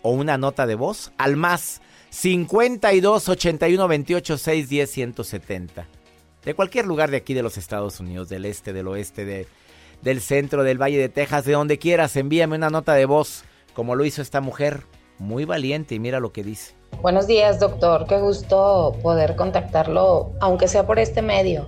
o 0.00 0.12
una 0.12 0.38
nota 0.38 0.66
de 0.66 0.74
voz 0.74 1.12
al 1.18 1.36
más 1.36 1.82
52 2.10 3.28
81 3.28 3.88
28 3.88 4.38
6 4.38 4.68
10 4.68 4.90
170. 4.90 5.86
De 6.44 6.54
cualquier 6.54 6.86
lugar 6.86 7.10
de 7.10 7.18
aquí 7.18 7.34
de 7.34 7.42
los 7.42 7.58
Estados 7.58 8.00
Unidos, 8.00 8.28
del 8.28 8.46
este, 8.46 8.72
del 8.72 8.88
oeste, 8.88 9.24
de, 9.24 9.46
del 10.02 10.20
centro, 10.20 10.62
del 10.62 10.80
Valle 10.80 10.98
de 10.98 11.08
Texas, 11.08 11.44
de 11.44 11.52
donde 11.52 11.78
quieras, 11.78 12.16
envíame 12.16 12.56
una 12.56 12.70
nota 12.70 12.94
de 12.94 13.04
voz, 13.04 13.44
como 13.74 13.94
lo 13.94 14.04
hizo 14.04 14.22
esta 14.22 14.40
mujer, 14.40 14.84
muy 15.18 15.44
valiente, 15.44 15.94
y 15.94 15.98
mira 15.98 16.20
lo 16.20 16.32
que 16.32 16.42
dice. 16.42 16.74
Buenos 17.02 17.26
días, 17.26 17.60
doctor. 17.60 18.06
Qué 18.08 18.18
gusto 18.18 18.96
poder 19.02 19.36
contactarlo, 19.36 20.32
aunque 20.40 20.68
sea 20.68 20.86
por 20.86 20.98
este 20.98 21.20
medio. 21.20 21.66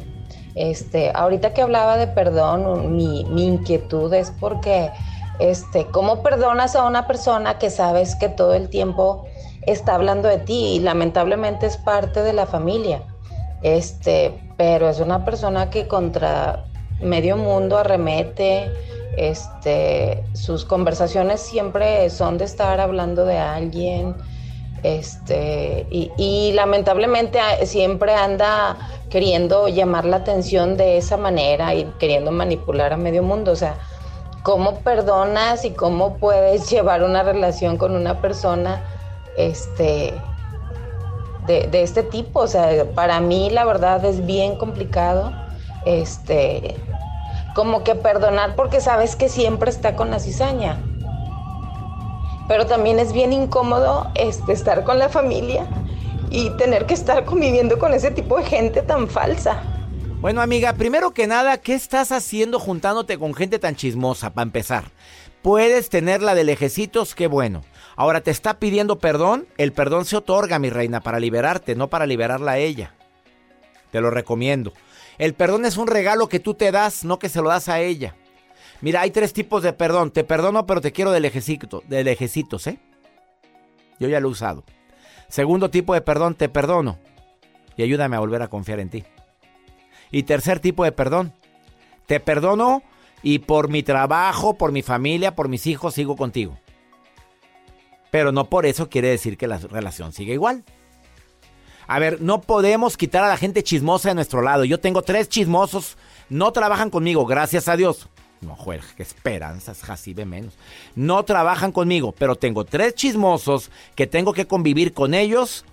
Este, 0.54 1.12
ahorita 1.14 1.52
que 1.52 1.62
hablaba 1.62 1.96
de 1.96 2.06
perdón, 2.06 2.96
mi, 2.96 3.24
mi 3.26 3.46
inquietud 3.46 4.12
es 4.14 4.32
porque, 4.40 4.90
este, 5.38 5.86
¿cómo 5.86 6.22
perdonas 6.22 6.74
a 6.74 6.84
una 6.84 7.06
persona 7.06 7.58
que 7.58 7.70
sabes 7.70 8.16
que 8.16 8.28
todo 8.28 8.54
el 8.54 8.68
tiempo 8.70 9.26
está 9.62 9.94
hablando 9.94 10.28
de 10.28 10.38
ti 10.38 10.76
y 10.76 10.80
lamentablemente 10.80 11.66
es 11.66 11.76
parte 11.76 12.22
de 12.22 12.32
la 12.32 12.46
familia? 12.46 13.02
Este, 13.62 14.38
pero 14.56 14.88
es 14.88 15.00
una 15.00 15.24
persona 15.24 15.70
que 15.70 15.86
contra 15.86 16.64
medio 17.00 17.36
mundo 17.36 17.78
arremete, 17.78 18.70
este, 19.16 20.24
sus 20.34 20.64
conversaciones 20.64 21.40
siempre 21.40 22.08
son 22.10 22.38
de 22.38 22.44
estar 22.44 22.80
hablando 22.80 23.24
de 23.24 23.38
alguien, 23.38 24.16
este, 24.82 25.86
y, 25.90 26.10
y 26.16 26.52
lamentablemente 26.52 27.38
a- 27.40 27.66
siempre 27.66 28.14
anda 28.14 28.78
queriendo 29.10 29.68
llamar 29.68 30.04
la 30.06 30.16
atención 30.18 30.76
de 30.76 30.96
esa 30.96 31.16
manera 31.16 31.74
y 31.74 31.84
queriendo 31.98 32.30
manipular 32.30 32.92
a 32.92 32.96
medio 32.96 33.22
mundo. 33.22 33.52
O 33.52 33.56
sea, 33.56 33.78
¿cómo 34.42 34.80
perdonas 34.80 35.64
y 35.64 35.72
cómo 35.74 36.18
puedes 36.18 36.70
llevar 36.70 37.02
una 37.02 37.22
relación 37.22 37.76
con 37.76 37.94
una 37.94 38.20
persona 38.20 38.82
este, 39.36 40.14
de, 41.46 41.68
de 41.68 41.82
este 41.82 42.02
tipo? 42.02 42.40
O 42.40 42.46
sea, 42.46 42.84
para 42.94 43.20
mí 43.20 43.50
la 43.50 43.64
verdad 43.64 44.04
es 44.04 44.24
bien 44.26 44.56
complicado. 44.56 45.32
Este, 45.84 46.76
como 47.54 47.82
que 47.84 47.94
perdonar 47.94 48.54
porque 48.54 48.80
sabes 48.80 49.16
que 49.16 49.28
siempre 49.28 49.70
está 49.70 49.96
con 49.96 50.10
la 50.10 50.20
cizaña. 50.20 50.78
Pero 52.48 52.66
también 52.66 52.98
es 52.98 53.12
bien 53.12 53.32
incómodo 53.32 54.10
este, 54.14 54.52
estar 54.52 54.84
con 54.84 54.98
la 54.98 55.08
familia 55.08 55.66
y 56.30 56.50
tener 56.50 56.86
que 56.86 56.94
estar 56.94 57.24
conviviendo 57.24 57.78
con 57.78 57.94
ese 57.94 58.10
tipo 58.10 58.38
de 58.38 58.44
gente 58.44 58.82
tan 58.82 59.08
falsa. 59.08 59.62
Bueno, 60.20 60.42
amiga, 60.42 60.74
primero 60.74 61.12
que 61.12 61.26
nada, 61.26 61.58
¿qué 61.58 61.74
estás 61.74 62.12
haciendo 62.12 62.58
juntándote 62.58 63.18
con 63.18 63.34
gente 63.34 63.58
tan 63.58 63.74
chismosa, 63.74 64.30
para 64.30 64.42
empezar? 64.42 64.84
Puedes 65.42 65.88
tenerla 65.88 66.34
de 66.34 66.44
lejecitos, 66.44 67.14
qué 67.14 67.26
bueno. 67.26 67.62
Ahora 67.96 68.20
te 68.20 68.30
está 68.30 68.58
pidiendo 68.58 68.98
perdón, 68.98 69.46
el 69.58 69.72
perdón 69.72 70.04
se 70.04 70.16
otorga, 70.16 70.58
mi 70.58 70.70
reina, 70.70 71.00
para 71.00 71.20
liberarte, 71.20 71.74
no 71.74 71.88
para 71.88 72.06
liberarla 72.06 72.52
a 72.52 72.58
ella. 72.58 72.94
Te 73.90 74.00
lo 74.00 74.10
recomiendo. 74.10 74.72
El 75.18 75.34
perdón 75.34 75.64
es 75.66 75.76
un 75.76 75.86
regalo 75.86 76.28
que 76.28 76.40
tú 76.40 76.54
te 76.54 76.70
das, 76.72 77.04
no 77.04 77.18
que 77.18 77.28
se 77.28 77.42
lo 77.42 77.48
das 77.48 77.68
a 77.68 77.80
ella. 77.80 78.14
Mira, 78.80 79.02
hay 79.02 79.10
tres 79.10 79.32
tipos 79.32 79.62
de 79.62 79.72
perdón. 79.72 80.10
Te 80.10 80.24
perdono, 80.24 80.66
pero 80.66 80.80
te 80.80 80.92
quiero 80.92 81.10
de 81.10 81.20
lejecito, 81.20 81.82
de 81.86 82.04
lejecitos, 82.04 82.66
¿eh? 82.66 82.78
Yo 83.98 84.08
ya 84.08 84.20
lo 84.20 84.28
he 84.28 84.32
usado. 84.32 84.64
Segundo 85.28 85.70
tipo 85.70 85.92
de 85.92 86.00
perdón, 86.00 86.34
te 86.34 86.48
perdono. 86.48 86.98
Y 87.76 87.82
ayúdame 87.82 88.16
a 88.16 88.20
volver 88.20 88.42
a 88.42 88.48
confiar 88.48 88.80
en 88.80 88.90
ti. 88.90 89.04
Y 90.10 90.22
tercer 90.24 90.58
tipo 90.60 90.84
de 90.84 90.92
perdón, 90.92 91.32
te 92.06 92.18
perdono 92.18 92.82
y 93.22 93.40
por 93.40 93.68
mi 93.68 93.82
trabajo, 93.82 94.54
por 94.54 94.72
mi 94.72 94.82
familia, 94.82 95.36
por 95.36 95.48
mis 95.48 95.66
hijos 95.66 95.94
sigo 95.94 96.16
contigo. 96.16 96.58
Pero 98.10 98.32
no 98.32 98.48
por 98.48 98.66
eso 98.66 98.88
quiere 98.88 99.08
decir 99.08 99.36
que 99.36 99.46
la 99.46 99.58
relación 99.58 100.12
sigue 100.12 100.34
igual. 100.34 100.64
A 101.86 101.98
ver, 101.98 102.20
no 102.20 102.40
podemos 102.40 102.96
quitar 102.96 103.24
a 103.24 103.28
la 103.28 103.36
gente 103.36 103.64
chismosa 103.64 104.10
de 104.10 104.14
nuestro 104.14 104.42
lado. 104.42 104.64
Yo 104.64 104.78
tengo 104.78 105.02
tres 105.02 105.28
chismosos, 105.28 105.96
no 106.28 106.52
trabajan 106.52 106.90
conmigo, 106.90 107.26
gracias 107.26 107.66
a 107.66 107.76
Dios. 107.76 108.08
No, 108.40 108.56
juega, 108.56 108.84
qué 108.96 109.02
esperanzas, 109.02 109.82
Jacibe 109.82 110.24
menos. 110.24 110.54
No 110.94 111.24
trabajan 111.24 111.72
conmigo, 111.72 112.12
pero 112.12 112.36
tengo 112.36 112.64
tres 112.64 112.94
chismosos 112.94 113.70
que 113.94 114.06
tengo 114.06 114.32
que 114.32 114.46
convivir 114.46 114.94
con 114.94 115.14
ellos 115.14 115.64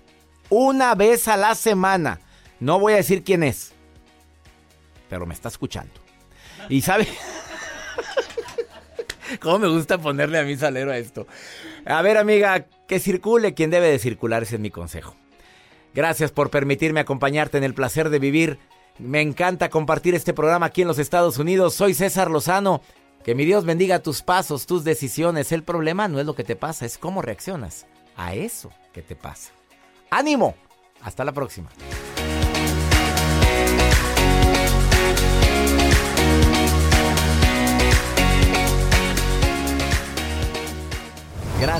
una 0.50 0.94
vez 0.94 1.28
a 1.28 1.36
la 1.36 1.54
semana. 1.54 2.20
No 2.60 2.78
voy 2.78 2.94
a 2.94 2.96
decir 2.96 3.22
quién 3.22 3.42
es, 3.42 3.72
pero 5.08 5.24
me 5.24 5.34
está 5.34 5.48
escuchando. 5.48 5.94
Y 6.68 6.82
sabe... 6.82 7.06
¿Cómo 9.40 9.60
me 9.60 9.68
gusta 9.68 9.98
ponerle 9.98 10.38
a 10.38 10.44
mi 10.44 10.56
salero 10.56 10.90
a 10.90 10.98
esto? 10.98 11.26
A 11.84 12.02
ver, 12.02 12.16
amiga, 12.18 12.66
que 12.86 13.00
circule 13.00 13.54
quien 13.54 13.70
debe 13.70 13.88
de 13.88 13.98
circular, 13.98 14.42
ese 14.42 14.56
es 14.56 14.60
mi 14.60 14.70
consejo. 14.70 15.16
Gracias 15.94 16.30
por 16.30 16.50
permitirme 16.50 17.00
acompañarte 17.00 17.58
en 17.58 17.64
el 17.64 17.74
placer 17.74 18.10
de 18.10 18.18
vivir. 18.18 18.58
Me 18.98 19.20
encanta 19.20 19.70
compartir 19.70 20.14
este 20.14 20.34
programa 20.34 20.66
aquí 20.66 20.82
en 20.82 20.88
los 20.88 20.98
Estados 20.98 21.38
Unidos. 21.38 21.74
Soy 21.74 21.94
César 21.94 22.30
Lozano. 22.30 22.82
Que 23.24 23.34
mi 23.34 23.44
Dios 23.44 23.64
bendiga 23.64 23.98
tus 23.98 24.22
pasos, 24.22 24.66
tus 24.66 24.84
decisiones. 24.84 25.52
El 25.52 25.62
problema 25.62 26.08
no 26.08 26.20
es 26.20 26.26
lo 26.26 26.34
que 26.34 26.44
te 26.44 26.56
pasa, 26.56 26.86
es 26.86 26.98
cómo 26.98 27.20
reaccionas 27.20 27.86
a 28.16 28.34
eso 28.34 28.70
que 28.92 29.02
te 29.02 29.16
pasa. 29.16 29.52
¡Ánimo! 30.10 30.54
Hasta 31.02 31.24
la 31.24 31.32
próxima. 31.32 31.68